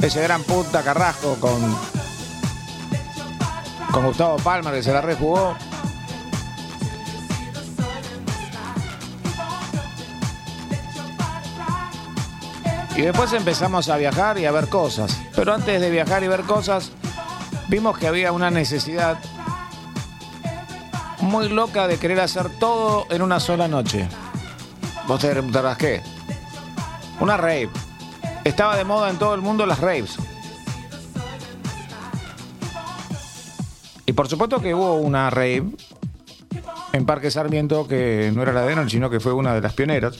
Ese 0.00 0.22
gran 0.22 0.42
puta 0.44 0.82
Carrasco 0.82 1.36
con, 1.40 1.60
con 3.90 4.06
Gustavo 4.06 4.36
Palma 4.36 4.70
que 4.70 4.82
se 4.82 4.92
la 4.92 5.00
rejugó. 5.00 5.56
Y 12.96 13.02
después 13.02 13.32
empezamos 13.32 13.90
a 13.90 13.96
viajar 13.96 14.38
y 14.38 14.46
a 14.46 14.52
ver 14.52 14.68
cosas. 14.68 15.18
Pero 15.34 15.52
antes 15.52 15.80
de 15.80 15.90
viajar 15.90 16.22
y 16.22 16.28
ver 16.28 16.42
cosas, 16.42 16.92
vimos 17.68 17.98
que 17.98 18.06
había 18.06 18.32
una 18.32 18.50
necesidad 18.50 19.18
muy 21.26 21.48
loca 21.48 21.86
de 21.86 21.98
querer 21.98 22.20
hacer 22.20 22.48
todo 22.58 23.06
en 23.10 23.22
una 23.22 23.40
sola 23.40 23.68
noche. 23.68 24.08
Vos 25.06 25.20
te 25.20 25.30
preguntarás 25.30 25.76
qué. 25.76 26.02
Una 27.20 27.36
rave. 27.36 27.68
Estaba 28.44 28.76
de 28.76 28.84
moda 28.84 29.10
en 29.10 29.18
todo 29.18 29.34
el 29.34 29.40
mundo 29.40 29.66
las 29.66 29.80
raves. 29.80 30.16
Y 34.06 34.12
por 34.12 34.28
supuesto 34.28 34.60
que 34.60 34.74
hubo 34.74 34.94
una 34.94 35.30
rave 35.30 35.64
en 36.92 37.06
Parque 37.06 37.30
Sarmiento 37.30 37.86
que 37.88 38.30
no 38.34 38.42
era 38.42 38.52
la 38.52 38.62
de 38.62 38.72
Energy, 38.72 38.92
sino 38.92 39.10
que 39.10 39.20
fue 39.20 39.32
una 39.32 39.52
de 39.52 39.60
las 39.60 39.74
pioneras, 39.74 40.16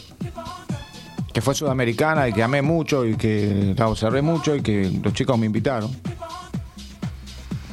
que 1.32 1.40
fue 1.40 1.54
sudamericana 1.54 2.28
y 2.28 2.32
que 2.32 2.42
amé 2.42 2.62
mucho 2.62 3.06
y 3.06 3.16
que 3.16 3.74
la 3.76 3.88
observé 3.88 4.22
mucho 4.22 4.56
y 4.56 4.62
que 4.62 4.90
los 5.02 5.12
chicos 5.14 5.38
me 5.38 5.46
invitaron. 5.46 5.90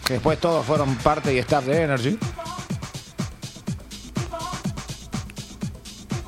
Que 0.06 0.14
después 0.14 0.40
todos 0.40 0.66
fueron 0.66 0.96
parte 0.98 1.34
y 1.34 1.40
staff 1.40 1.66
de 1.66 1.82
Energy. 1.82 2.20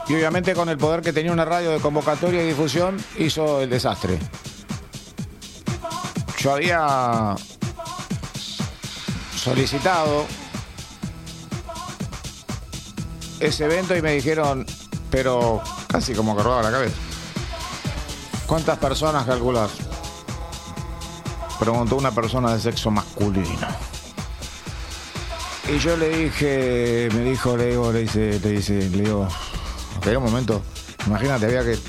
Y 0.08 0.14
obviamente 0.14 0.54
con 0.54 0.70
el 0.70 0.78
poder 0.78 1.02
que 1.02 1.12
tenía 1.12 1.32
una 1.32 1.46
radio 1.46 1.72
de 1.72 1.80
convocatoria 1.80 2.44
y 2.44 2.48
difusión 2.48 2.98
hizo 3.18 3.62
el 3.62 3.70
desastre. 3.70 4.20
Yo 6.38 6.54
había 6.54 7.36
solicitado 9.36 10.26
ese 13.40 13.66
evento 13.66 13.96
y 13.96 14.02
me 14.02 14.14
dijeron, 14.14 14.66
pero 15.10 15.62
casi 15.88 16.14
como 16.14 16.36
que 16.36 16.44
rodaba 16.44 16.64
la 16.64 16.72
cabeza. 16.72 16.96
¿Cuántas 18.46 18.78
personas 18.78 19.26
calculas? 19.26 19.72
Preguntó 21.60 21.96
una 21.96 22.12
persona 22.12 22.54
de 22.54 22.60
sexo 22.60 22.92
masculino. 22.92 23.68
Y 25.68 25.80
yo 25.80 25.98
le 25.98 26.10
dije, 26.10 27.10
me 27.12 27.22
dijo, 27.22 27.58
le 27.58 27.72
digo, 27.72 27.92
le 27.92 28.02
dice, 28.02 28.40
le 28.40 28.50
dice, 28.52 28.74
le 28.90 29.02
digo, 29.02 29.28
espera 30.06 30.20
un 30.20 30.26
momento, 30.26 30.62
imagínate, 31.08 31.48
había 31.48 31.64
que 31.64 31.80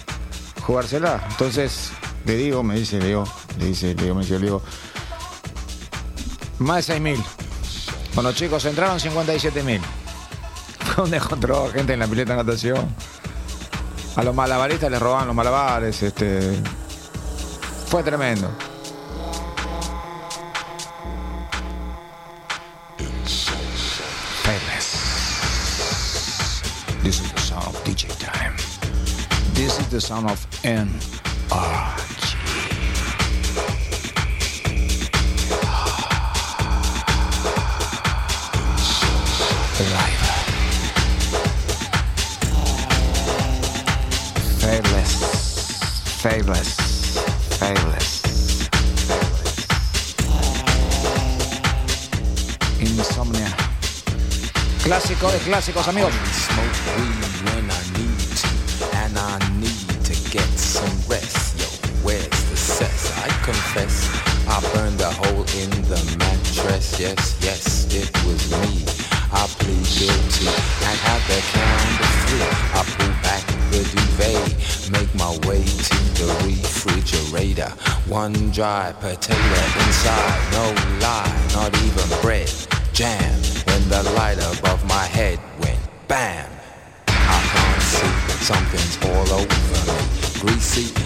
jugársela. 0.63 1.23
Entonces, 1.33 1.91
le 2.25 2.35
digo, 2.37 2.63
me 2.63 2.77
dice, 2.77 2.99
le 2.99 3.09
digo, 3.09 3.25
le 3.59 3.67
dice, 3.67 3.95
le 3.95 4.05
digo, 4.05 4.15
me 4.15 4.23
dice, 4.23 4.39
le 4.39 4.47
digo, 4.47 4.63
más 6.61 6.87
de 6.87 6.99
6.000. 6.99 7.23
Cuando 8.15 8.31
los 8.31 8.35
chicos 8.35 8.65
entraron, 8.65 8.99
57.000. 8.99 9.83
¿Dónde 10.97 11.19
encontró 11.19 11.69
gente 11.69 11.93
en 11.93 11.99
la 11.99 12.07
pileta 12.07 12.33
de 12.33 12.43
natación? 12.43 12.89
A 14.17 14.23
los 14.23 14.35
malabaristas 14.35 14.91
les 14.91 14.99
robaban 14.99 15.27
los 15.27 15.37
malabares, 15.37 16.03
este. 16.03 16.59
Fue 17.91 18.03
tremendo. 18.03 18.51
Is 29.87 29.93
the 29.93 30.01
sound 30.01 30.29
of 30.29 30.45
NRG. 30.63 30.91
Live. 39.93 40.23
Faithless. 44.59 45.13
Faithless. 46.21 46.69
Faithless. 47.61 48.09
Insomnia. 52.81 53.55
Clásico 54.83 55.31
de 55.31 55.39
clásicos, 55.39 55.87
amigos. 55.87 56.13
Confess, 63.77 64.09
I 64.49 64.61
burned 64.75 65.01
a 65.01 65.11
hole 65.11 65.45
in 65.61 65.71
the 65.89 66.17
mattress. 66.19 66.99
Yes, 66.99 67.37
yes, 67.41 67.87
it 67.95 68.11
was 68.25 68.51
me. 68.51 68.85
I 69.33 69.47
plead 69.59 69.85
guilty 69.99 70.49
and 70.87 70.99
at 71.13 71.21
the 71.29 71.41
count 71.53 72.01
of 72.01 72.13
three, 72.25 72.47
I 72.73 72.83
pull 72.97 73.15
back 73.23 73.45
the 73.71 73.83
duvet, 73.93 74.91
make 74.91 75.13
my 75.15 75.31
way 75.49 75.63
to 75.63 75.99
the 76.19 76.29
refrigerator. 76.47 77.71
One 78.09 78.51
dry 78.51 78.95
potato 79.01 79.61
inside, 79.85 80.41
no 80.53 80.73
lie, 81.01 81.33
not 81.53 81.77
even 81.83 82.21
bread. 82.23 82.51
Jam 82.93 83.35
when 83.67 83.89
the 83.91 84.03
light 84.15 84.39
above 84.39 84.83
my 84.89 85.05
head 85.05 85.39
went 85.61 85.81
bam. 86.09 86.51
I 87.09 87.41
can't 87.53 87.83
see, 87.83 88.45
something's 88.45 88.97
all 89.05 89.29
over 89.41 89.93
me. 89.93 90.41
Greasy 90.41 91.06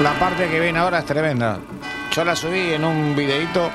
La 0.00 0.14
parte 0.18 0.48
que 0.48 0.58
viene 0.58 0.78
ahora 0.78 1.00
es 1.00 1.04
tremenda. 1.04 1.58
Yo 2.12 2.24
la 2.24 2.34
subí 2.34 2.72
en 2.72 2.86
un 2.86 3.14
videito 3.14 3.70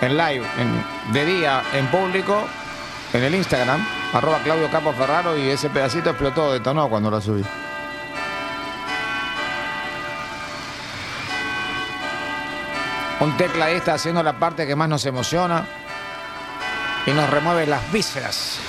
en 0.00 0.16
live, 0.16 0.42
de 1.12 1.24
día, 1.26 1.62
en 1.74 1.86
público, 1.88 2.44
en 3.12 3.22
el 3.22 3.34
Instagram, 3.34 3.86
arroba 4.14 4.38
Claudio 4.38 4.70
Capo 4.70 4.94
Ferraro, 4.94 5.36
y 5.36 5.50
ese 5.50 5.68
pedacito 5.68 6.08
explotó, 6.10 6.50
detonó 6.50 6.88
cuando 6.88 7.10
la 7.10 7.20
subí. 7.20 7.44
Un 13.20 13.36
tecladista 13.36 13.92
haciendo 13.92 14.22
la 14.22 14.32
parte 14.32 14.66
que 14.66 14.74
más 14.74 14.88
nos 14.88 15.04
emociona 15.04 15.66
y 17.04 17.10
nos 17.10 17.28
remueve 17.28 17.66
las 17.66 17.92
vísceras. 17.92 18.60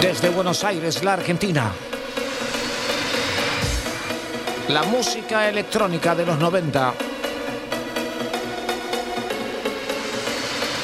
desde 0.00 0.28
Buenos 0.30 0.64
Aires, 0.64 1.02
la 1.02 1.14
Argentina. 1.14 1.72
La 4.68 4.82
música 4.84 5.48
electrónica 5.48 6.14
de 6.14 6.26
los 6.26 6.38
90. 6.38 6.94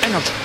En 0.07 0.43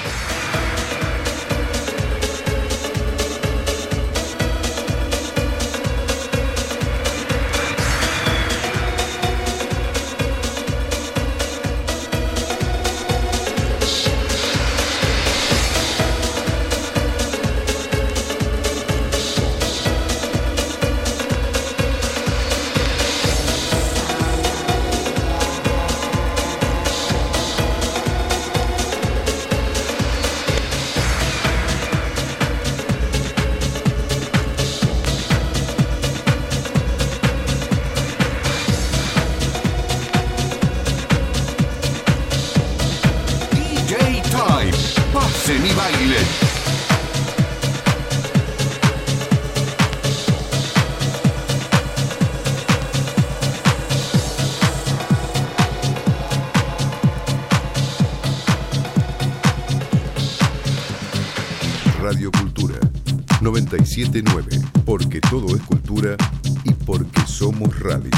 979, 63.90 64.62
porque 64.86 65.20
todo 65.20 65.56
es 65.56 65.64
cultura 65.64 66.16
y 66.64 66.74
porque 66.74 67.22
somos 67.26 67.80
radio. 67.80 68.12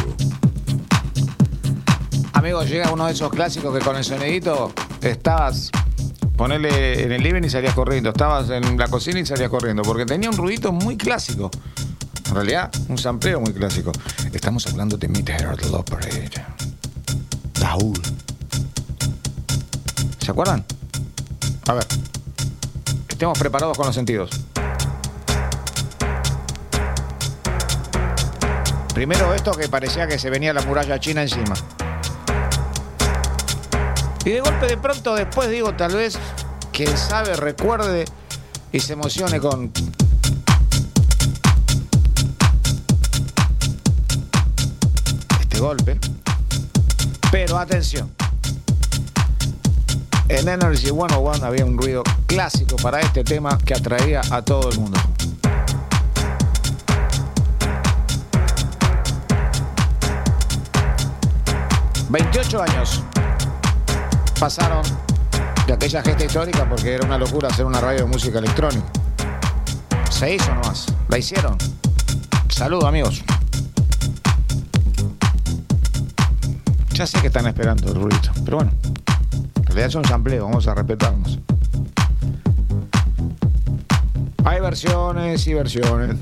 Amigos, 2.34 2.70
llega 2.70 2.92
uno 2.92 3.06
de 3.06 3.14
esos 3.14 3.32
clásicos 3.32 3.78
que 3.78 3.84
con 3.84 3.96
el 3.96 4.04
sonidito 4.04 4.74
estabas, 5.02 5.72
ponele 6.36 7.04
en 7.04 7.14
el 7.14 7.24
living 7.24 7.44
y 7.44 7.50
salías 7.50 7.74
corriendo, 7.74 8.10
estabas 8.10 8.50
en 8.50 8.78
la 8.78 8.90
cocina 8.90 9.22
y 9.22 9.26
salías 9.26 9.50
corriendo, 9.50 9.82
porque 9.84 10.06
tenía 10.06 10.30
un 10.30 10.36
ruidito 10.36 10.74
muy 10.74 10.98
clásico. 10.98 11.50
En 12.28 12.36
realidad, 12.36 12.70
un 12.90 12.98
sampleo 12.98 13.40
muy 13.40 13.54
clásico. 13.54 13.94
Estamos 14.34 14.68
hablando 14.68 14.98
de 14.98 15.08
the 15.08 15.68
Operator. 15.72 16.44
Raúl. 17.62 18.02
¿Se 20.20 20.32
acuerdan? 20.32 20.66
A 21.68 21.74
ver. 21.74 21.86
Estemos 23.08 23.40
preparados 23.40 23.78
con 23.78 23.86
los 23.86 23.96
sentidos. 23.96 24.51
Primero 29.02 29.34
esto 29.34 29.54
que 29.54 29.68
parecía 29.68 30.08
que 30.08 30.20
se 30.20 30.30
venía 30.30 30.54
la 30.54 30.62
muralla 30.62 31.00
china 31.00 31.24
encima. 31.24 31.56
Y 34.24 34.30
de 34.30 34.42
golpe 34.42 34.68
de 34.68 34.78
pronto 34.78 35.16
después 35.16 35.50
digo, 35.50 35.74
tal 35.74 35.96
vez, 35.96 36.20
quien 36.72 36.96
sabe, 36.96 37.36
recuerde 37.36 38.06
y 38.72 38.80
se 38.80 38.94
emocione 38.94 39.40
con... 39.40 39.72
Este 45.40 45.58
golpe. 45.58 45.98
Pero 47.32 47.58
atención. 47.58 48.12
En 50.28 50.48
Energy 50.48 50.92
101 50.92 51.44
había 51.44 51.66
un 51.66 51.76
ruido 51.76 52.04
clásico 52.28 52.76
para 52.76 53.00
este 53.00 53.24
tema 53.24 53.58
que 53.58 53.74
atraía 53.74 54.22
a 54.30 54.44
todo 54.44 54.70
el 54.70 54.78
mundo. 54.78 55.00
...28 62.12 62.62
años 62.70 63.04
pasaron 64.38 64.84
de 65.66 65.72
aquella 65.72 66.02
gesta 66.02 66.26
histórica 66.26 66.68
porque 66.68 66.96
era 66.96 67.06
una 67.06 67.18
locura 67.18 67.48
hacer 67.48 67.66
una 67.66 67.80
radio 67.80 68.00
de 68.00 68.06
música 68.06 68.40
electrónica. 68.40 68.86
Se 70.10 70.36
hizo 70.36 70.54
nomás, 70.54 70.88
la 71.08 71.18
hicieron. 71.18 71.58
Saludos 72.50 72.84
amigos. 72.84 73.24
Ya 76.92 77.08
sé 77.08 77.22
que 77.22 77.28
están 77.28 77.48
esperando 77.48 77.88
el 77.94 77.96
ruido, 77.96 78.20
pero 78.44 78.58
bueno, 78.58 78.74
en 79.56 79.64
realidad 79.64 79.88
es 79.88 79.96
un 79.96 80.04
sampleo, 80.04 80.44
vamos 80.48 80.68
a 80.68 80.76
respetarnos. 80.76 81.40
Hay 84.44 84.60
versiones 84.60 85.48
y 85.48 85.54
versiones. 85.54 86.18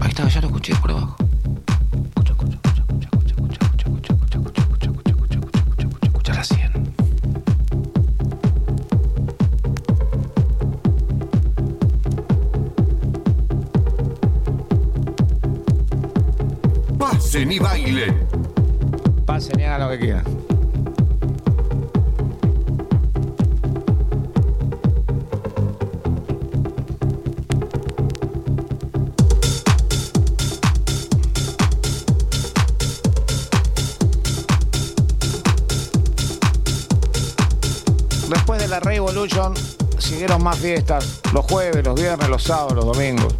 Ahí 0.00 0.08
está, 0.08 0.26
ya 0.26 0.40
lo 0.40 0.48
escuché 0.48 0.74
por 0.74 0.90
abajo. 0.90 1.29
Pasen 17.40 17.52
y 17.52 17.58
bailen. 17.58 18.28
Pasen 19.24 19.60
y 19.60 19.62
hagan 19.62 19.80
lo 19.80 19.88
que 19.88 19.98
quieran. 19.98 20.24
Después 38.28 38.60
de 38.60 38.68
la 38.68 38.80
Revolution 38.80 39.54
siguieron 39.96 40.42
más 40.42 40.58
fiestas, 40.58 41.22
los 41.32 41.46
jueves, 41.46 41.82
los 41.86 41.98
viernes, 41.98 42.28
los 42.28 42.42
sábados, 42.42 42.74
los 42.74 42.84
domingos. 42.84 43.34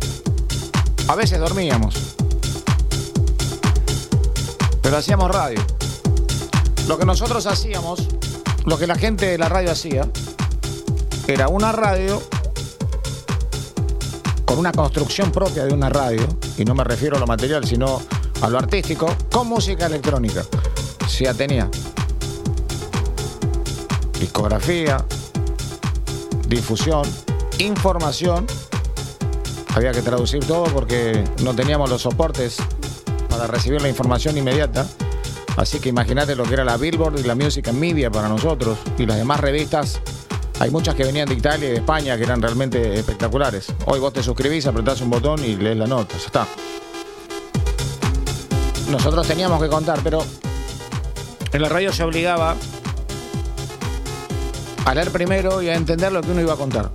A 1.07 1.15
veces 1.17 1.39
dormíamos, 1.39 2.17
pero 4.83 4.97
hacíamos 4.97 5.31
radio. 5.31 5.61
Lo 6.89 6.99
que 6.99 7.05
nosotros 7.05 7.47
hacíamos, 7.47 8.09
lo 8.64 8.78
que 8.78 8.87
la 8.87 8.97
gente 8.97 9.26
de 9.26 9.39
la 9.39 9.49
radio 9.49 9.70
hacía, 9.72 10.09
era 11.26 11.49
una 11.49 11.72
radio 11.72 12.22
con 14.45 14.59
una 14.59 14.72
construcción 14.72 15.31
propia 15.31 15.64
de 15.64 15.72
una 15.72 15.89
radio, 15.89 16.26
y 16.59 16.64
no 16.64 16.74
me 16.74 16.83
refiero 16.83 17.16
a 17.16 17.20
lo 17.20 17.26
material, 17.26 17.64
sino 17.64 18.03
a 18.43 18.49
lo 18.49 18.59
artístico, 18.59 19.14
con 19.31 19.47
música 19.47 19.87
electrónica. 19.87 20.45
Ya 21.20 21.35
tenía 21.35 21.70
discografía, 24.18 25.05
difusión, 26.49 27.03
información. 27.59 28.47
Había 29.74 29.93
que 29.93 30.03
traducir 30.03 30.45
todo 30.45 30.64
porque 30.64 31.24
no 31.43 31.55
teníamos 31.55 31.89
los 31.91 32.03
soportes 32.03 32.57
recibir 33.47 33.80
la 33.82 33.88
información 33.88 34.36
inmediata. 34.36 34.86
Así 35.57 35.78
que 35.78 35.88
imagínate 35.88 36.34
lo 36.36 36.45
que 36.45 36.55
era 36.55 36.64
la 36.64 36.76
Billboard 36.76 37.18
y 37.18 37.22
la 37.22 37.34
Music 37.34 37.68
and 37.68 37.78
Media 37.78 38.11
para 38.11 38.28
nosotros 38.28 38.78
y 38.99 39.07
las 39.07 39.16
demás 39.16 39.41
revistas. 39.41 40.01
Hay 40.59 40.70
muchas 40.70 40.95
que 40.95 41.05
venían 41.05 41.28
de 41.28 41.34
Italia 41.34 41.68
y 41.68 41.70
de 41.72 41.76
España 41.76 42.16
que 42.16 42.24
eran 42.24 42.43
realmente 42.43 42.95
espectaculares. 42.95 43.72
Hoy 43.86 43.99
vos 43.99 44.12
te 44.12 44.22
suscribís, 44.22 44.66
apretás 44.66 45.01
un 45.01 45.11
botón 45.11 45.43
y 45.45 45.57
lees 45.57 45.76
la 45.76 45.86
nota. 45.86 46.16
Está. 46.16 46.47
Nosotros 48.91 49.26
teníamos 49.26 49.62
que 49.62 49.68
contar, 49.68 50.01
pero 50.03 50.24
en 51.53 51.62
la 51.62 51.68
radio 51.68 51.93
se 51.93 52.03
obligaba 52.03 52.57
a 54.84 54.95
leer 54.95 55.11
primero 55.11 55.62
y 55.62 55.68
a 55.68 55.74
entender 55.74 56.12
lo 56.12 56.20
que 56.20 56.30
uno 56.30 56.41
iba 56.41 56.55
a 56.55 56.57
contar. 56.57 56.91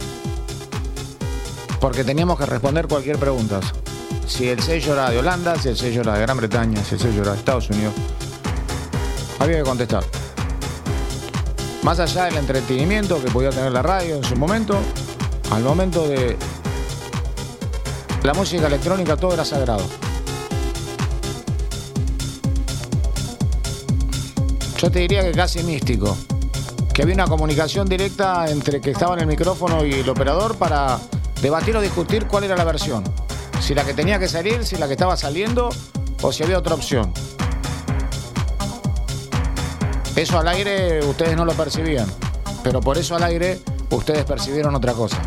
Porque 1.80 2.04
teníamos 2.04 2.38
que 2.38 2.46
responder 2.46 2.88
cualquier 2.88 3.18
pregunta. 3.18 3.60
Si 4.28 4.50
el 4.50 4.62
sello 4.62 4.94
era 4.94 5.10
de 5.10 5.20
Holanda, 5.20 5.56
si 5.56 5.70
el 5.70 5.78
sello 5.78 6.02
era 6.02 6.14
de 6.14 6.22
Gran 6.22 6.38
Bretaña, 6.38 6.84
si 6.84 6.96
el 6.96 7.02
sello 7.02 7.22
era 7.22 7.32
de 7.32 7.38
Estados 7.38 7.70
Unidos. 7.70 7.94
había 9.40 9.58
que 9.58 9.64
contestar. 9.64 10.04
Más 11.84 12.00
allá 12.00 12.26
del 12.26 12.38
entretenimiento 12.38 13.24
que 13.24 13.30
podía 13.30 13.52
tener 13.52 13.72
la 13.72 13.84
radio 13.84 14.16
en 14.16 14.24
su 14.24 14.36
momento, 14.36 14.80
al 15.52 15.64
momento 15.64 16.08
de 16.08 16.36
la 18.24 18.34
música 18.34 18.66
electrónica 18.66 19.16
todo 19.16 19.36
era 19.36 19.46
sagrado. 19.46 19.84
Yo 24.80 24.92
te 24.92 25.00
diría 25.00 25.24
que 25.24 25.32
casi 25.32 25.64
místico. 25.64 26.18
Que 26.94 27.04
había 27.04 27.14
una 27.14 27.28
comunicación 27.28 27.88
directa 27.88 28.50
entre 28.50 28.82
que 28.82 28.92
estaba 28.92 29.16
en 29.16 29.22
el 29.22 29.28
micrófono 29.28 29.86
y 29.86 29.94
el 29.94 30.10
operador 30.10 30.56
para 30.56 30.98
debatir 31.42 31.76
o 31.76 31.82
discutir 31.82 32.26
cuál 32.26 32.46
era 32.46 32.56
la 32.56 32.64
versión. 32.64 33.04
Si 33.60 33.74
la 33.74 33.84
que 33.84 33.94
tenía 33.94 34.20
que 34.20 34.28
salir, 34.28 34.66
si 34.66 34.76
la 34.78 34.88
que 34.88 34.94
estaba 34.94 35.18
saliendo 35.18 35.70
o 36.22 36.32
si 36.32 36.44
había 36.44 36.58
otra 36.58 36.76
opción. 36.76 37.12
Eso 40.16 40.40
al 40.40 40.48
aire 40.48 41.04
ustedes 41.06 41.36
no 41.36 41.44
lo 41.44 41.54
percibían, 41.54 42.08
pero 42.64 42.80
por 42.80 42.98
eso 42.98 43.16
al 43.16 43.24
aire 43.24 43.60
ustedes 43.90 44.24
percibieron 44.24 44.74
otra 44.74 44.94
cosa. 44.94 45.18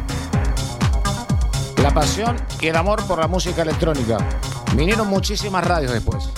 La 1.82 1.92
pasión 1.92 2.36
y 2.60 2.68
el 2.68 2.76
amor 2.76 3.06
por 3.06 3.18
la 3.18 3.28
música 3.28 3.62
electrónica. 3.62 4.18
Vinieron 4.74 5.08
muchísimas 5.08 5.66
radios 5.66 5.92
después. 5.92 6.28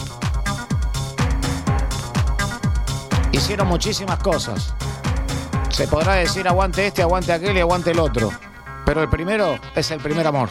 Hicieron 3.32 3.68
muchísimas 3.68 4.18
cosas. 4.18 4.74
Se 5.70 5.86
podrá 5.86 6.14
decir 6.14 6.46
aguante 6.48 6.86
este, 6.86 7.02
aguante 7.02 7.32
aquel 7.32 7.56
y 7.56 7.60
aguante 7.60 7.92
el 7.92 8.00
otro. 8.00 8.30
Pero 8.84 9.02
el 9.02 9.08
primero 9.08 9.58
es 9.74 9.90
el 9.92 10.00
primer 10.00 10.26
amor. 10.26 10.48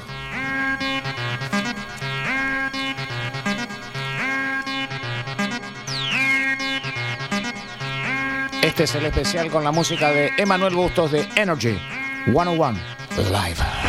Este 8.79 8.97
es 8.97 9.03
el 9.03 9.07
especial 9.07 9.51
con 9.51 9.65
la 9.65 9.73
música 9.73 10.09
de 10.09 10.31
Emanuel 10.37 10.73
Bustos 10.73 11.11
de 11.11 11.27
Energy 11.35 11.77
101 12.27 12.79
Live. 13.17 13.88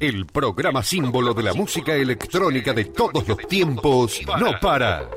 El 0.00 0.26
programa 0.26 0.82
símbolo 0.82 1.32
de 1.32 1.44
la 1.44 1.54
música 1.54 1.94
electrónica 1.94 2.72
de 2.72 2.86
todos 2.86 3.28
los 3.28 3.38
tiempos, 3.46 4.20
no 4.40 4.58
para. 4.60 5.08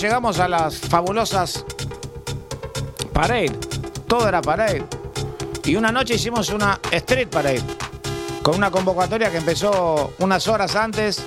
Llegamos 0.00 0.38
a 0.40 0.48
las 0.48 0.78
fabulosas 0.78 1.64
Parade. 3.12 3.52
Todo 4.06 4.28
era 4.28 4.42
Parade. 4.42 4.84
Y 5.64 5.76
una 5.76 5.90
noche 5.90 6.14
hicimos 6.14 6.50
una 6.50 6.78
Street 6.90 7.28
Parade. 7.28 7.62
Con 8.42 8.56
una 8.56 8.70
convocatoria 8.70 9.30
que 9.30 9.38
empezó 9.38 10.12
unas 10.18 10.46
horas 10.48 10.76
antes. 10.76 11.22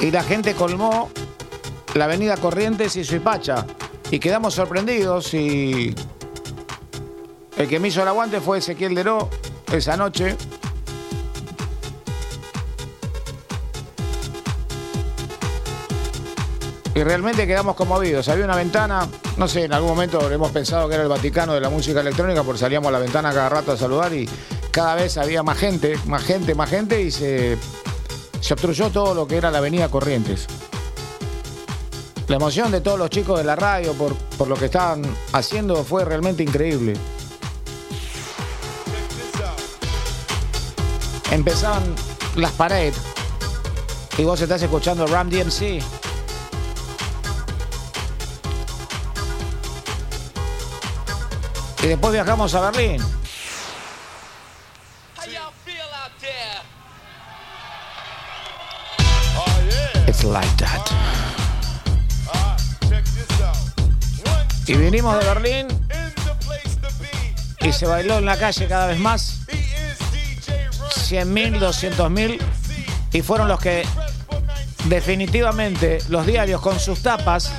Y 0.00 0.10
la 0.10 0.22
gente 0.22 0.54
colmó 0.54 1.10
la 1.94 2.06
avenida 2.06 2.36
Corrientes 2.36 2.96
y 2.96 3.04
Suipacha. 3.04 3.66
Y 4.10 4.18
quedamos 4.18 4.54
sorprendidos 4.54 5.32
y... 5.34 5.94
El 7.56 7.68
que 7.68 7.78
me 7.78 7.88
hizo 7.88 8.02
el 8.02 8.08
aguante 8.08 8.40
fue 8.40 8.58
Ezequiel 8.58 8.94
Deró 8.94 9.28
esa 9.72 9.96
noche. 9.96 10.36
Y 17.00 17.02
realmente 17.02 17.46
quedamos 17.46 17.76
conmovidos. 17.76 18.28
Había 18.28 18.44
una 18.44 18.56
ventana, 18.56 19.08
no 19.38 19.48
sé, 19.48 19.64
en 19.64 19.72
algún 19.72 19.90
momento 19.90 20.30
hemos 20.30 20.50
pensado 20.50 20.86
que 20.86 20.96
era 20.96 21.04
el 21.04 21.08
Vaticano 21.08 21.54
de 21.54 21.60
la 21.60 21.70
música 21.70 22.00
electrónica, 22.00 22.42
porque 22.42 22.58
salíamos 22.58 22.88
a 22.88 22.92
la 22.92 22.98
ventana 22.98 23.32
cada 23.32 23.48
rato 23.48 23.72
a 23.72 23.76
saludar 23.78 24.12
y 24.12 24.28
cada 24.70 24.96
vez 24.96 25.16
había 25.16 25.42
más 25.42 25.56
gente, 25.56 25.98
más 26.06 26.22
gente, 26.22 26.54
más 26.54 26.68
gente 26.68 27.00
y 27.00 27.10
se, 27.10 27.56
se 28.40 28.52
obstruyó 28.52 28.90
todo 28.90 29.14
lo 29.14 29.26
que 29.26 29.38
era 29.38 29.50
la 29.50 29.58
avenida 29.58 29.88
Corrientes. 29.88 30.46
La 32.28 32.36
emoción 32.36 32.70
de 32.70 32.82
todos 32.82 32.98
los 32.98 33.08
chicos 33.08 33.38
de 33.38 33.44
la 33.44 33.56
radio 33.56 33.94
por, 33.94 34.14
por 34.36 34.48
lo 34.48 34.56
que 34.56 34.66
estaban 34.66 35.02
haciendo 35.32 35.82
fue 35.84 36.04
realmente 36.04 36.42
increíble. 36.42 36.94
Empezaban 41.30 41.82
las 42.36 42.52
paredes 42.52 42.96
y 44.18 44.24
vos 44.24 44.38
estás 44.38 44.60
escuchando 44.60 45.06
Ram 45.06 45.30
DMC. 45.30 45.99
Y 51.82 51.86
después 51.86 52.12
viajamos 52.12 52.54
a 52.54 52.70
Berlín. 52.70 53.02
It's 60.06 60.24
like 60.24 60.48
that. 60.56 60.80
Y 64.66 64.74
vinimos 64.74 65.18
de 65.18 65.24
Berlín 65.24 65.68
y 67.60 67.72
se 67.72 67.86
bailó 67.86 68.18
en 68.18 68.26
la 68.26 68.36
calle 68.36 68.66
cada 68.68 68.86
vez 68.86 68.98
más. 68.98 69.40
100.000, 71.10 71.58
200.000 71.58 72.40
y 73.12 73.22
fueron 73.22 73.48
los 73.48 73.58
que 73.58 73.84
definitivamente 74.84 75.98
los 76.08 76.26
diarios 76.26 76.60
con 76.60 76.78
sus 76.78 77.02
tapas 77.02 77.52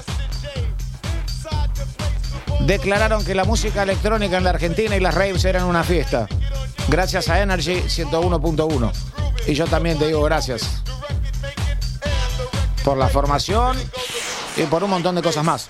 declararon 2.66 3.26
que 3.26 3.36
la 3.36 3.43
música 3.43 3.84
electrónica 3.84 4.38
en 4.38 4.43
la 4.43 4.51
Argentina 4.51 4.95
y 4.95 4.99
las 4.99 5.14
raves 5.14 5.45
eran 5.45 5.66
una 5.66 5.84
fiesta. 5.84 6.28
Gracias 6.88 7.30
a 7.30 7.41
Energy 7.41 7.84
101.1. 7.88 8.91
Y 9.47 9.53
yo 9.53 9.66
también 9.68 9.97
te 9.97 10.07
digo 10.07 10.22
gracias 10.24 10.84
por 12.84 12.97
la 12.97 13.07
formación 13.07 13.78
y 14.57 14.64
por 14.64 14.84
un 14.84 14.89
montón 14.89 15.16
de 15.16 15.22
cosas 15.22 15.43
más. 15.43 15.70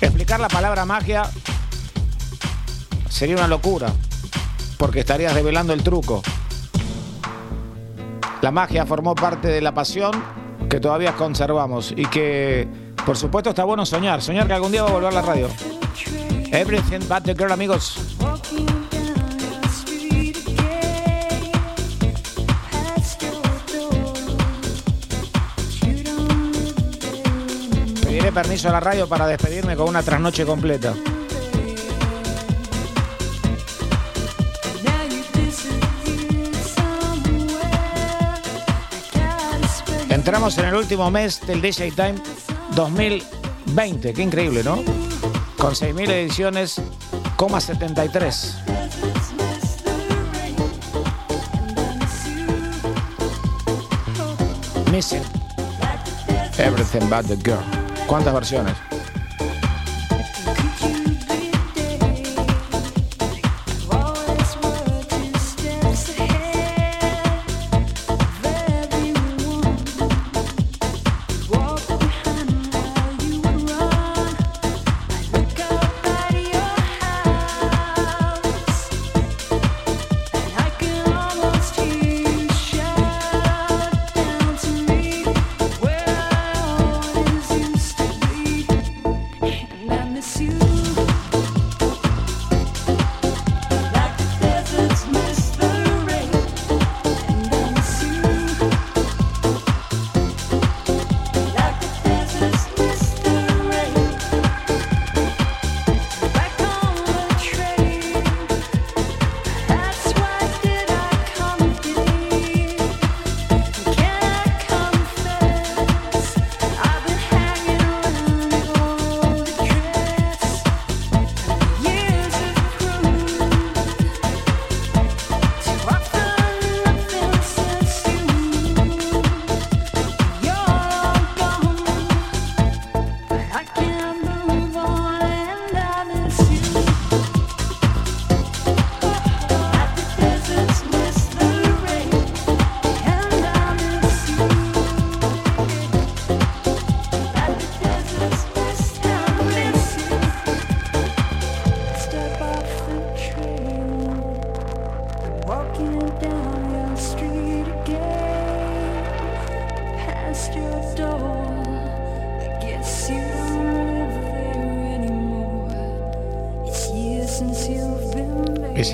Explicar 0.00 0.40
la 0.40 0.48
palabra 0.48 0.84
magia 0.84 1.30
sería 3.08 3.36
una 3.36 3.48
locura, 3.48 3.92
porque 4.76 5.00
estarías 5.00 5.32
revelando 5.32 5.72
el 5.72 5.82
truco. 5.82 6.22
La 8.44 8.50
magia 8.50 8.84
formó 8.84 9.14
parte 9.14 9.48
de 9.48 9.62
la 9.62 9.72
pasión 9.72 10.12
que 10.68 10.78
todavía 10.78 11.14
conservamos 11.14 11.94
y 11.96 12.04
que, 12.04 12.68
por 13.06 13.16
supuesto, 13.16 13.48
está 13.48 13.64
bueno 13.64 13.86
soñar. 13.86 14.20
Soñar 14.20 14.46
que 14.46 14.52
algún 14.52 14.70
día 14.70 14.82
va 14.82 14.90
a 14.90 14.92
volver 14.92 15.08
a 15.08 15.14
la 15.14 15.22
radio. 15.22 15.48
Everything 16.52 16.98
but 17.08 17.22
the 17.22 17.32
girl, 17.32 17.50
amigos. 17.52 18.14
Pediré 28.02 28.30
permiso 28.30 28.68
a 28.68 28.72
la 28.72 28.80
radio 28.80 29.08
para 29.08 29.26
despedirme 29.26 29.74
con 29.74 29.88
una 29.88 30.02
trasnoche 30.02 30.44
completa. 30.44 30.92
Entramos 40.24 40.56
en 40.56 40.64
el 40.64 40.74
último 40.74 41.10
mes 41.10 41.46
del 41.46 41.60
DJ 41.60 41.90
Time 41.90 42.14
2020. 42.74 44.14
Qué 44.14 44.22
increíble, 44.22 44.64
¿no? 44.64 44.76
Con 45.58 45.74
6.000 45.74 46.08
ediciones, 46.08 46.80
coma 47.36 47.60
73. 47.60 48.56
Missing 54.90 55.22
Everything 56.56 57.06
But 57.10 57.26
the 57.26 57.36
Girl. 57.36 57.62
¿Cuántas 58.06 58.32
versiones? 58.32 58.93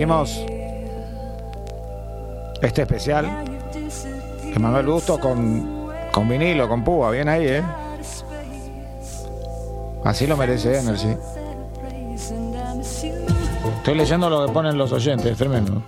Hicimos 0.01 0.47
este 2.63 2.81
especial 2.81 3.45
Emanuel 4.45 4.87
Gusto 4.87 5.21
con, 5.21 5.91
con 6.11 6.27
vinilo, 6.27 6.67
con 6.71 6.83
púa, 6.83 7.11
bien 7.11 7.29
ahí, 7.29 7.47
¿eh? 7.47 7.63
Así 10.03 10.27
lo 10.27 10.39
merece 10.39 10.79
Energy. 10.79 11.15
Estoy 13.77 13.95
leyendo 13.95 14.31
lo 14.31 14.47
que 14.47 14.53
ponen 14.55 14.79
los 14.79 14.91
oyentes, 14.91 15.37
tremendo. 15.37 15.83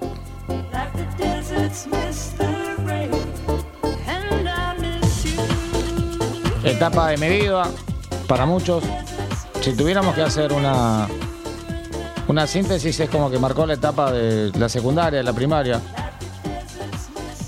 Etapa 6.63 7.09
de 7.09 7.17
medida 7.17 7.63
para 8.29 8.45
muchos. 8.45 8.85
Si 9.63 9.75
tuviéramos 9.75 10.15
que 10.15 10.21
hacer 10.21 10.53
una, 10.53 11.09
una 12.29 12.47
síntesis, 12.47 12.99
es 12.99 13.11
como 13.11 13.31
que 13.31 13.39
marcó 13.39 13.67
la 13.67 13.75
etapa 13.75 14.13
de 14.13 14.51
la 14.59 14.69
secundaria, 14.69 15.19
de 15.19 15.25
la 15.25 15.33
primaria. 15.33 15.81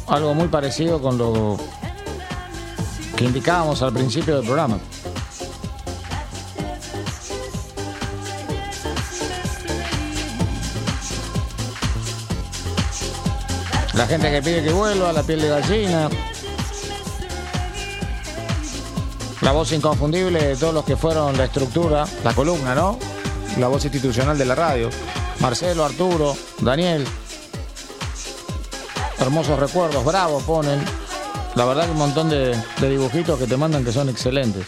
Algo 0.08 0.34
muy 0.34 0.48
parecido 0.48 1.00
con 1.00 1.16
lo 1.16 1.56
que 3.16 3.24
indicábamos 3.24 3.82
al 3.82 3.92
principio 3.92 4.36
del 4.36 4.44
programa. 4.44 4.78
La 13.94 14.06
gente 14.06 14.30
que 14.30 14.42
pide 14.42 14.62
que 14.64 14.72
vuelva, 14.72 15.12
la 15.12 15.22
piel 15.22 15.40
de 15.40 15.48
gallina. 15.48 16.08
La 19.40 19.52
voz 19.52 19.72
inconfundible 19.72 20.42
de 20.42 20.56
todos 20.56 20.74
los 20.74 20.84
que 20.84 20.96
fueron 20.96 21.36
la 21.36 21.44
estructura, 21.44 22.04
la 22.24 22.34
columna, 22.34 22.74
¿no? 22.74 22.98
La 23.58 23.68
voz 23.68 23.84
institucional 23.84 24.36
de 24.36 24.44
la 24.44 24.54
radio. 24.54 24.90
Marcelo, 25.40 25.84
Arturo, 25.84 26.36
Daniel. 26.60 27.06
Hermosos 29.18 29.58
recuerdos, 29.58 30.04
bravo 30.04 30.40
ponen. 30.40 30.84
La 31.54 31.64
verdad 31.64 31.84
que 31.84 31.92
un 31.92 31.98
montón 31.98 32.28
de, 32.28 32.56
dibujitos 32.80 33.38
que 33.38 33.46
te 33.46 33.56
mandan 33.56 33.84
que 33.84 33.92
son 33.92 34.08
excelentes. 34.08 34.66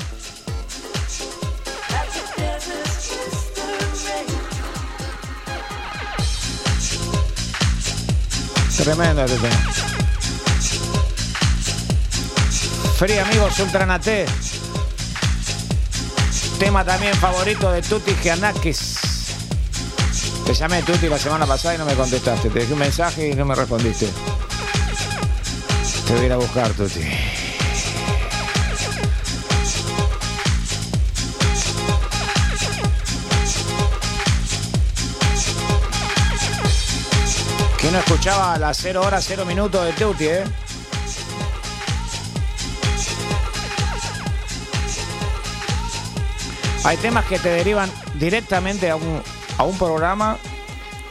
Tremendo 8.76 9.24
este 9.24 9.36
tema. 9.38 9.72
Free 12.96 13.18
amigos 13.18 13.58
Ultranate. 13.58 14.26
Tema 16.58 16.82
también 16.84 17.14
favorito 17.14 17.70
de 17.70 17.82
Tuti 17.82 18.14
Giannakis. 18.22 18.96
Te 20.46 20.54
llamé 20.54 20.82
Tuti 20.82 21.06
la 21.06 21.18
semana 21.18 21.44
pasada 21.44 21.74
y 21.74 21.78
no 21.78 21.84
me 21.84 21.94
contestaste. 21.94 22.48
Te 22.48 22.60
dejé 22.60 22.72
un 22.72 22.78
mensaje 22.78 23.28
y 23.28 23.34
no 23.34 23.44
me 23.44 23.54
respondiste. 23.54 24.08
Te 26.06 26.12
voy 26.14 26.22
a 26.22 26.26
ir 26.26 26.32
a 26.32 26.36
buscar, 26.36 26.70
Tuti. 26.72 27.00
¿Quién 37.78 37.92
no 37.92 37.98
escuchaba 37.98 38.54
a 38.54 38.58
las 38.58 38.78
0 38.78 39.02
horas 39.02 39.24
0 39.28 39.44
minutos 39.44 39.84
de 39.84 39.92
Tuti, 39.92 40.24
eh? 40.24 40.44
Hay 46.86 46.98
temas 46.98 47.24
que 47.24 47.40
te 47.40 47.48
derivan 47.48 47.90
directamente 48.14 48.88
a 48.88 48.94
un, 48.94 49.20
a 49.58 49.64
un 49.64 49.76
programa. 49.76 50.38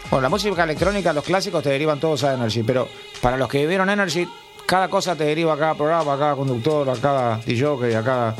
Bueno, 0.10 0.22
la 0.22 0.30
música 0.30 0.64
electrónica, 0.64 1.12
los 1.12 1.26
clásicos 1.26 1.62
te 1.62 1.70
derivan 1.70 2.00
todos 2.00 2.24
a 2.24 2.34
Energy, 2.34 2.64
pero 2.64 2.88
para 3.20 3.36
los 3.36 3.50
que 3.50 3.60
vivieron 3.60 3.90
Energy, 3.90 4.26
cada 4.66 4.88
cosa 4.88 5.18
te 5.18 5.26
deriva 5.26 5.52
a 5.52 5.58
cada 5.58 5.76
programa, 5.76 6.14
a 6.14 6.18
cada 6.18 6.36
conductor, 6.38 6.90
a 6.90 6.96
cada 6.96 7.38
DJ, 7.40 7.94
a 7.94 8.02
cada, 8.02 8.36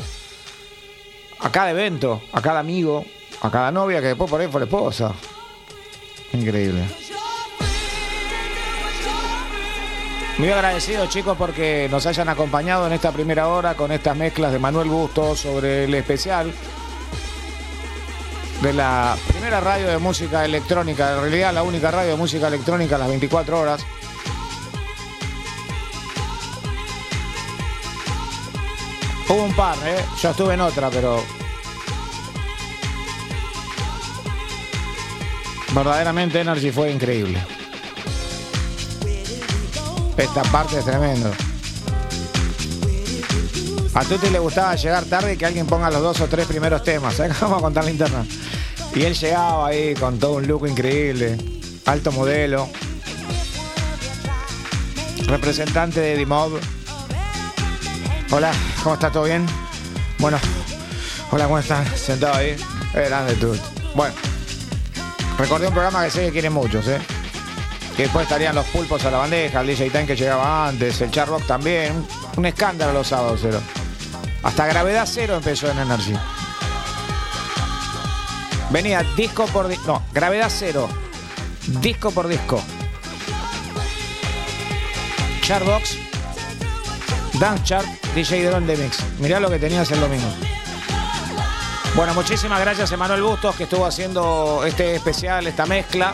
a 1.40 1.52
cada 1.52 1.70
evento, 1.72 2.22
a 2.32 2.40
cada 2.40 2.60
amigo, 2.60 3.04
a 3.42 3.50
cada 3.50 3.70
novia 3.70 4.00
que 4.00 4.06
después 4.06 4.30
por 4.30 4.40
ahí 4.40 4.48
fue 4.48 4.62
la 4.62 4.64
esposa. 4.64 5.12
Increíble. 6.32 6.84
Muy 10.38 10.50
agradecido 10.50 11.04
chicos 11.04 11.36
porque 11.36 11.86
nos 11.90 12.06
hayan 12.06 12.30
acompañado 12.30 12.86
en 12.86 12.94
esta 12.94 13.12
primera 13.12 13.48
hora 13.48 13.74
con 13.74 13.92
estas 13.92 14.16
mezclas 14.16 14.52
de 14.52 14.58
Manuel 14.58 14.88
Bustos 14.88 15.40
sobre 15.40 15.84
el 15.84 15.92
especial 15.92 16.50
de 18.62 18.72
la 18.72 19.16
primera 19.28 19.60
radio 19.60 19.88
de 19.88 19.98
música 19.98 20.44
electrónica, 20.44 21.14
en 21.14 21.20
realidad 21.20 21.52
la 21.52 21.62
única 21.62 21.90
radio 21.90 22.10
de 22.10 22.16
música 22.16 22.48
electrónica 22.48 22.96
a 22.96 22.98
las 22.98 23.08
24 23.08 23.60
horas. 23.60 23.84
Hubo 29.28 29.42
un 29.42 29.54
par, 29.54 29.76
¿eh? 29.84 30.04
Yo 30.22 30.30
estuve 30.30 30.54
en 30.54 30.60
otra, 30.60 30.88
pero... 30.88 31.22
Verdaderamente 35.74 36.40
Energy 36.40 36.70
fue 36.70 36.90
increíble. 36.90 37.42
Esta 40.16 40.42
parte 40.44 40.78
es 40.78 40.84
tremendo. 40.84 41.30
A 43.94 44.04
Tuti 44.04 44.30
le 44.30 44.38
gustaba 44.38 44.74
llegar 44.76 45.04
tarde 45.06 45.34
y 45.34 45.36
que 45.36 45.46
alguien 45.46 45.66
ponga 45.66 45.90
los 45.90 46.02
dos 46.02 46.20
o 46.20 46.28
tres 46.28 46.46
primeros 46.46 46.82
temas. 46.84 47.18
¿eh? 47.20 47.30
Vamos 47.40 47.58
a 47.58 47.62
contar 47.62 47.84
la 47.84 47.90
interna. 47.90 48.24
Y 48.96 49.04
él 49.04 49.14
llegaba 49.14 49.66
ahí 49.66 49.94
con 49.94 50.18
todo 50.18 50.36
un 50.36 50.46
look 50.46 50.66
increíble. 50.66 51.36
Alto 51.84 52.10
modelo. 52.12 52.66
Representante 55.26 56.00
de 56.00 56.16
Dimob. 56.16 56.58
Hola, 58.30 58.52
¿cómo 58.82 58.94
está? 58.94 59.12
¿Todo 59.12 59.24
bien? 59.24 59.44
Bueno, 60.18 60.38
hola, 61.30 61.44
¿cómo 61.44 61.58
están? 61.58 61.84
Sentado 61.94 62.36
ahí. 62.36 62.56
Es 62.94 63.08
grande 63.10 63.34
Tuti. 63.34 63.60
Bueno, 63.94 64.14
recordé 65.36 65.66
un 65.68 65.74
programa 65.74 66.02
que 66.02 66.10
sé 66.10 66.24
que 66.24 66.32
quieren 66.32 66.54
muchos, 66.54 66.88
¿eh? 66.88 66.98
Que 67.98 68.04
después 68.04 68.22
estarían 68.22 68.54
los 68.54 68.64
pulpos 68.68 69.04
a 69.04 69.10
la 69.10 69.18
bandeja, 69.18 69.60
el 69.60 69.66
DJ 69.66 69.90
Time 69.90 70.06
que 70.06 70.16
llegaba 70.16 70.68
antes, 70.68 71.02
el 71.02 71.10
Char 71.10 71.28
Rock 71.28 71.46
también. 71.46 71.92
Un 72.38 72.46
escándalo 72.46 72.94
los 72.94 73.08
sábados 73.08 73.40
cero. 73.42 73.60
Hasta 74.42 74.66
gravedad 74.66 75.06
cero 75.06 75.36
empezó 75.36 75.70
en 75.70 75.80
Energy. 75.80 76.14
Venía 78.70 79.02
disco 79.16 79.46
por 79.46 79.68
disco. 79.68 79.86
No, 79.86 80.02
gravedad 80.12 80.50
cero. 80.50 80.88
Disco 81.80 82.10
por 82.10 82.26
disco. 82.26 82.60
Chartbox. 85.42 85.96
Dance 87.38 87.64
Chart. 87.64 87.86
DJ 88.14 88.46
Drone 88.46 88.66
de 88.66 88.76
Mix. 88.76 88.98
Mirá 89.18 89.38
lo 89.38 89.50
que 89.50 89.58
tenías 89.58 89.90
el 89.90 90.00
domingo. 90.00 90.26
Bueno, 91.94 92.12
muchísimas 92.14 92.60
gracias 92.60 92.92
Emanuel 92.92 93.22
Bustos 93.22 93.54
que 93.56 93.64
estuvo 93.64 93.86
haciendo 93.86 94.64
este 94.66 94.96
especial, 94.96 95.46
esta 95.46 95.64
mezcla. 95.64 96.12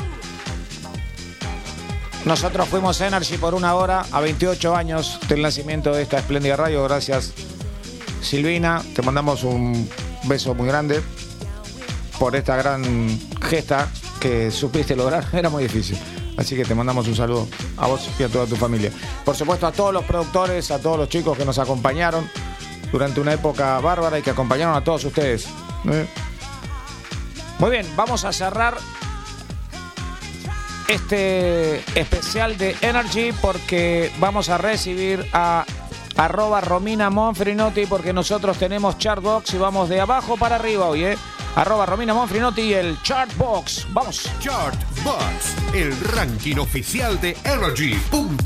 Nosotros 2.24 2.68
fuimos 2.68 3.00
Energy 3.00 3.36
por 3.36 3.55
una 3.55 3.74
hora 3.74 4.05
a 4.12 4.20
28 4.20 4.76
años 4.76 5.18
del 5.28 5.42
nacimiento 5.42 5.92
de 5.92 6.03
esta 6.03 6.18
espléndida 6.18 6.57
radio. 6.57 6.84
Gracias 6.84 7.32
Silvina, 8.20 8.80
te 8.94 9.03
mandamos 9.03 9.42
un 9.42 9.88
beso 10.24 10.55
muy 10.55 10.68
grande 10.68 11.03
por 12.18 12.36
esta 12.36 12.56
gran 12.56 12.82
gesta 13.40 13.88
que 14.20 14.50
supiste 14.50 14.96
lograr. 14.96 15.24
Era 15.32 15.50
muy 15.50 15.64
difícil. 15.64 15.98
Así 16.36 16.56
que 16.56 16.64
te 16.64 16.74
mandamos 16.74 17.06
un 17.08 17.14
saludo 17.14 17.46
a 17.76 17.86
vos 17.86 18.08
y 18.18 18.22
a 18.22 18.28
toda 18.28 18.46
tu 18.46 18.56
familia. 18.56 18.90
Por 19.24 19.36
supuesto 19.36 19.66
a 19.66 19.72
todos 19.72 19.92
los 19.92 20.04
productores, 20.04 20.70
a 20.70 20.78
todos 20.78 20.98
los 20.98 21.08
chicos 21.08 21.36
que 21.36 21.44
nos 21.44 21.58
acompañaron 21.58 22.28
durante 22.90 23.20
una 23.20 23.32
época 23.34 23.78
bárbara 23.80 24.18
y 24.18 24.22
que 24.22 24.30
acompañaron 24.30 24.74
a 24.74 24.82
todos 24.82 25.04
ustedes. 25.04 25.46
¿eh? 25.90 26.06
Muy 27.58 27.70
bien, 27.70 27.86
vamos 27.96 28.24
a 28.24 28.32
cerrar 28.32 28.76
este 30.88 31.78
especial 31.98 32.58
de 32.58 32.76
Energy 32.80 33.32
porque 33.40 34.12
vamos 34.18 34.48
a 34.48 34.58
recibir 34.58 35.26
a 35.32 35.64
arroba 36.16 36.60
Romina 36.60 37.08
Monfrinotti 37.08 37.86
porque 37.86 38.12
nosotros 38.12 38.58
tenemos 38.58 38.98
Chartbox 38.98 39.54
y 39.54 39.58
vamos 39.58 39.88
de 39.88 40.00
abajo 40.00 40.36
para 40.36 40.56
arriba 40.56 40.86
hoy, 40.86 41.04
¿eh? 41.04 41.18
Arroba 41.55 41.86
Romina 41.86 42.14
Monfrinotti 42.14 42.62
y 42.62 42.74
el 42.74 43.00
Chartbox. 43.03 43.86
Vamos. 43.92 44.30
Chartbox, 44.40 45.74
el 45.74 45.98
ranking 46.00 46.57
oficial 46.57 47.20
de 47.20 47.36
Energy.dj. 47.44 48.42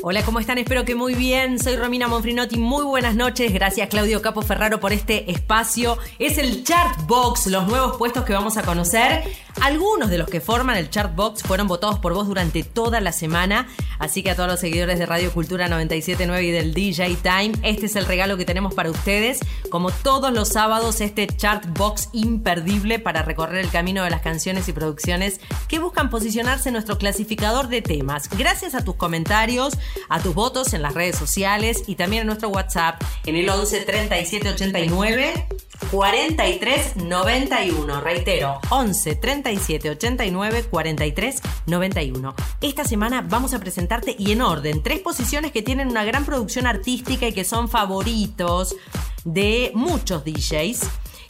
Hola, 0.00 0.22
¿cómo 0.22 0.38
están? 0.38 0.58
Espero 0.58 0.84
que 0.84 0.94
muy 0.94 1.14
bien. 1.14 1.58
Soy 1.58 1.74
Romina 1.74 2.06
Monfrinotti. 2.06 2.56
Muy 2.56 2.84
buenas 2.84 3.16
noches. 3.16 3.52
Gracias, 3.52 3.88
Claudio 3.88 4.22
Capo 4.22 4.42
Ferraro, 4.42 4.78
por 4.78 4.92
este 4.92 5.28
espacio. 5.30 5.98
Es 6.20 6.38
el 6.38 6.62
Chartbox, 6.62 7.48
los 7.48 7.66
nuevos 7.66 7.96
puestos 7.96 8.24
que 8.24 8.32
vamos 8.32 8.56
a 8.56 8.62
conocer. 8.62 9.24
Algunos 9.60 10.08
de 10.08 10.18
los 10.18 10.28
que 10.28 10.40
forman 10.40 10.76
el 10.76 10.88
Chartbox 10.88 11.42
fueron 11.42 11.66
votados 11.66 11.98
por 11.98 12.14
vos 12.14 12.28
durante 12.28 12.62
toda 12.62 13.00
la 13.00 13.10
semana. 13.10 13.66
Así 13.98 14.22
que 14.22 14.30
a 14.30 14.36
todos 14.36 14.48
los 14.48 14.60
seguidores 14.60 15.00
de 15.00 15.06
Radio 15.06 15.32
Cultura 15.32 15.66
979 15.66 16.44
y 16.44 16.50
del 16.52 16.74
DJ 16.74 17.16
Time, 17.16 17.52
este 17.64 17.86
es 17.86 17.96
el 17.96 18.06
regalo 18.06 18.36
que 18.36 18.44
tenemos 18.44 18.74
para 18.74 18.90
ustedes. 18.90 19.40
Como 19.68 19.90
todos 19.90 20.32
los 20.32 20.50
sábados, 20.50 21.00
este 21.00 21.26
Chartbox 21.26 22.10
imperdible 22.12 23.00
para 23.00 23.22
recorrer 23.22 23.64
el 23.64 23.70
camino 23.70 24.04
de 24.04 24.10
las 24.10 24.22
canciones 24.22 24.68
y 24.68 24.72
producciones 24.72 25.40
que 25.66 25.80
buscan 25.80 26.08
posicionarse 26.08 26.68
en 26.68 26.74
nuestro 26.74 26.98
clasificador 26.98 27.66
de 27.66 27.82
temas. 27.82 28.30
Gracias 28.30 28.76
a 28.76 28.84
tus 28.84 28.94
comentarios 28.94 29.76
a 30.08 30.20
tus 30.20 30.34
votos 30.34 30.74
en 30.74 30.82
las 30.82 30.94
redes 30.94 31.16
sociales 31.16 31.84
y 31.86 31.94
también 31.94 32.22
en 32.22 32.26
nuestro 32.28 32.48
WhatsApp 32.48 33.02
en 33.24 33.36
el 33.36 33.48
11 33.48 33.80
37 33.80 34.48
89 34.50 35.46
43 35.90 36.96
91. 36.96 38.00
Reitero, 38.00 38.60
11 38.70 39.14
37 39.16 39.90
89 39.90 40.64
43 40.70 41.42
91. 41.66 42.34
Esta 42.60 42.84
semana 42.84 43.22
vamos 43.22 43.54
a 43.54 43.60
presentarte 43.60 44.14
y 44.18 44.32
en 44.32 44.42
orden 44.42 44.82
tres 44.82 45.00
posiciones 45.00 45.52
que 45.52 45.62
tienen 45.62 45.88
una 45.88 46.04
gran 46.04 46.24
producción 46.24 46.66
artística 46.66 47.28
y 47.28 47.32
que 47.32 47.44
son 47.44 47.68
favoritos 47.68 48.76
de 49.24 49.72
muchos 49.74 50.24
DJs 50.24 50.80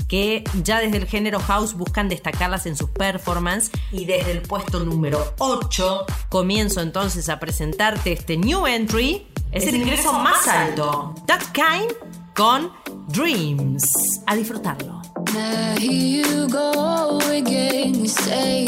que 0.08 0.42
ya 0.64 0.80
desde 0.80 0.96
el 0.96 1.06
género 1.06 1.38
house 1.38 1.74
buscan 1.74 2.08
destacarlas 2.08 2.66
en 2.66 2.76
sus 2.76 2.90
performances 2.90 3.70
y 3.92 4.06
desde 4.06 4.32
el 4.32 4.40
puesto 4.40 4.80
número 4.80 5.34
8 5.38 6.06
comienzo 6.28 6.80
entonces 6.80 7.28
a 7.28 7.38
presentarte 7.38 8.12
este 8.12 8.36
new 8.36 8.66
entry. 8.66 9.26
Es 9.52 9.66
el 9.66 9.76
ingreso 9.76 10.12
más 10.12 10.46
alto. 10.48 11.14
That 11.26 11.40
Kind 11.52 11.92
con 12.34 12.70
Dreams. 13.08 13.84
A 14.26 14.34
disfrutarlo. 14.34 15.02
Now 15.34 15.76
here 15.78 16.26
you 16.26 16.48
go 16.48 17.18
again. 17.30 17.94
You 17.94 18.08
say 18.08 18.64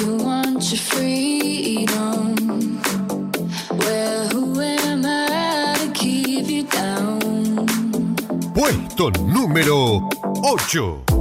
you 0.00 0.16
want 0.16 0.62
your 0.70 0.78
freedom. 0.78 2.34
Well, 3.78 4.28
who 4.30 4.60
am 4.60 5.04
I 5.04 5.74
to 5.80 5.90
keep 5.92 6.48
you 6.48 6.64
down? 6.64 7.66
Puesto 8.54 9.10
número 9.10 10.07
8. 10.40 11.17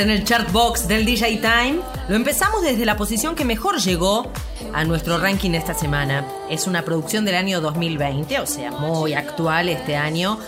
En 0.00 0.10
el 0.10 0.24
chart 0.24 0.50
box 0.50 0.88
del 0.88 1.04
DJ 1.04 1.36
Time. 1.38 1.80
Lo 2.08 2.16
empezamos 2.16 2.62
desde 2.62 2.86
la 2.86 2.96
posición 2.96 3.34
que 3.34 3.44
mejor 3.44 3.78
llegó 3.78 4.30
a 4.72 4.84
nuestro 4.84 5.18
ranking 5.18 5.50
esta 5.50 5.74
semana. 5.74 6.26
Es 6.48 6.66
una 6.66 6.82
producción 6.82 7.24
del 7.24 7.34
año 7.34 7.60
2020, 7.60 8.40
o 8.40 8.46
sea, 8.46 8.70
muy 8.70 9.12
actual 9.12 9.68
este 9.68 9.96
año, 9.96 10.38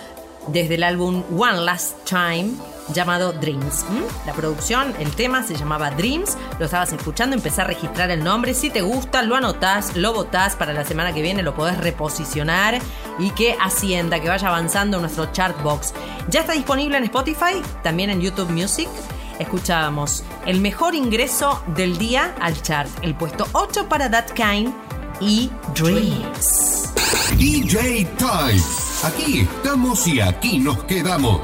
desde 0.46 0.76
el 0.76 0.82
álbum 0.82 1.22
One 1.38 1.60
Last 1.60 1.96
Time 2.04 2.52
llamado 2.94 3.32
Dreams. 3.32 3.84
¿m? 3.90 4.02
La 4.26 4.32
producción, 4.32 4.94
el 4.98 5.14
tema 5.14 5.42
se 5.42 5.54
llamaba 5.54 5.90
Dreams, 5.90 6.36
lo 6.58 6.64
estabas 6.64 6.92
escuchando, 6.92 7.36
empecé 7.36 7.60
a 7.60 7.64
registrar 7.64 8.10
el 8.10 8.24
nombre, 8.24 8.54
si 8.54 8.70
te 8.70 8.80
gusta, 8.80 9.22
lo 9.22 9.36
anotás, 9.36 9.96
lo 9.96 10.12
votás, 10.14 10.56
para 10.56 10.72
la 10.72 10.84
semana 10.84 11.12
que 11.12 11.22
viene 11.22 11.42
lo 11.42 11.54
podés 11.54 11.78
reposicionar 11.78 12.78
y 13.18 13.30
que 13.30 13.56
ascienda, 13.60 14.20
que 14.20 14.28
vaya 14.28 14.48
avanzando 14.48 14.98
nuestro 14.98 15.30
chart 15.32 15.60
box. 15.62 15.92
Ya 16.28 16.40
está 16.40 16.54
disponible 16.54 16.96
en 16.96 17.04
Spotify, 17.04 17.62
también 17.82 18.10
en 18.10 18.20
YouTube 18.20 18.50
Music. 18.50 18.88
Escuchábamos 19.42 20.22
el 20.46 20.60
mejor 20.60 20.94
ingreso 20.94 21.64
del 21.74 21.98
día 21.98 22.32
al 22.40 22.62
chart, 22.62 22.88
el 23.02 23.16
puesto 23.16 23.44
8 23.50 23.88
para 23.88 24.08
That 24.08 24.30
Kind 24.34 24.72
y 25.20 25.50
Dreams. 25.74 26.92
DJ 27.36 28.04
Time. 28.18 28.62
Aquí 29.02 29.40
estamos 29.40 30.06
y 30.06 30.20
aquí 30.20 30.60
nos 30.60 30.84
quedamos. 30.84 31.40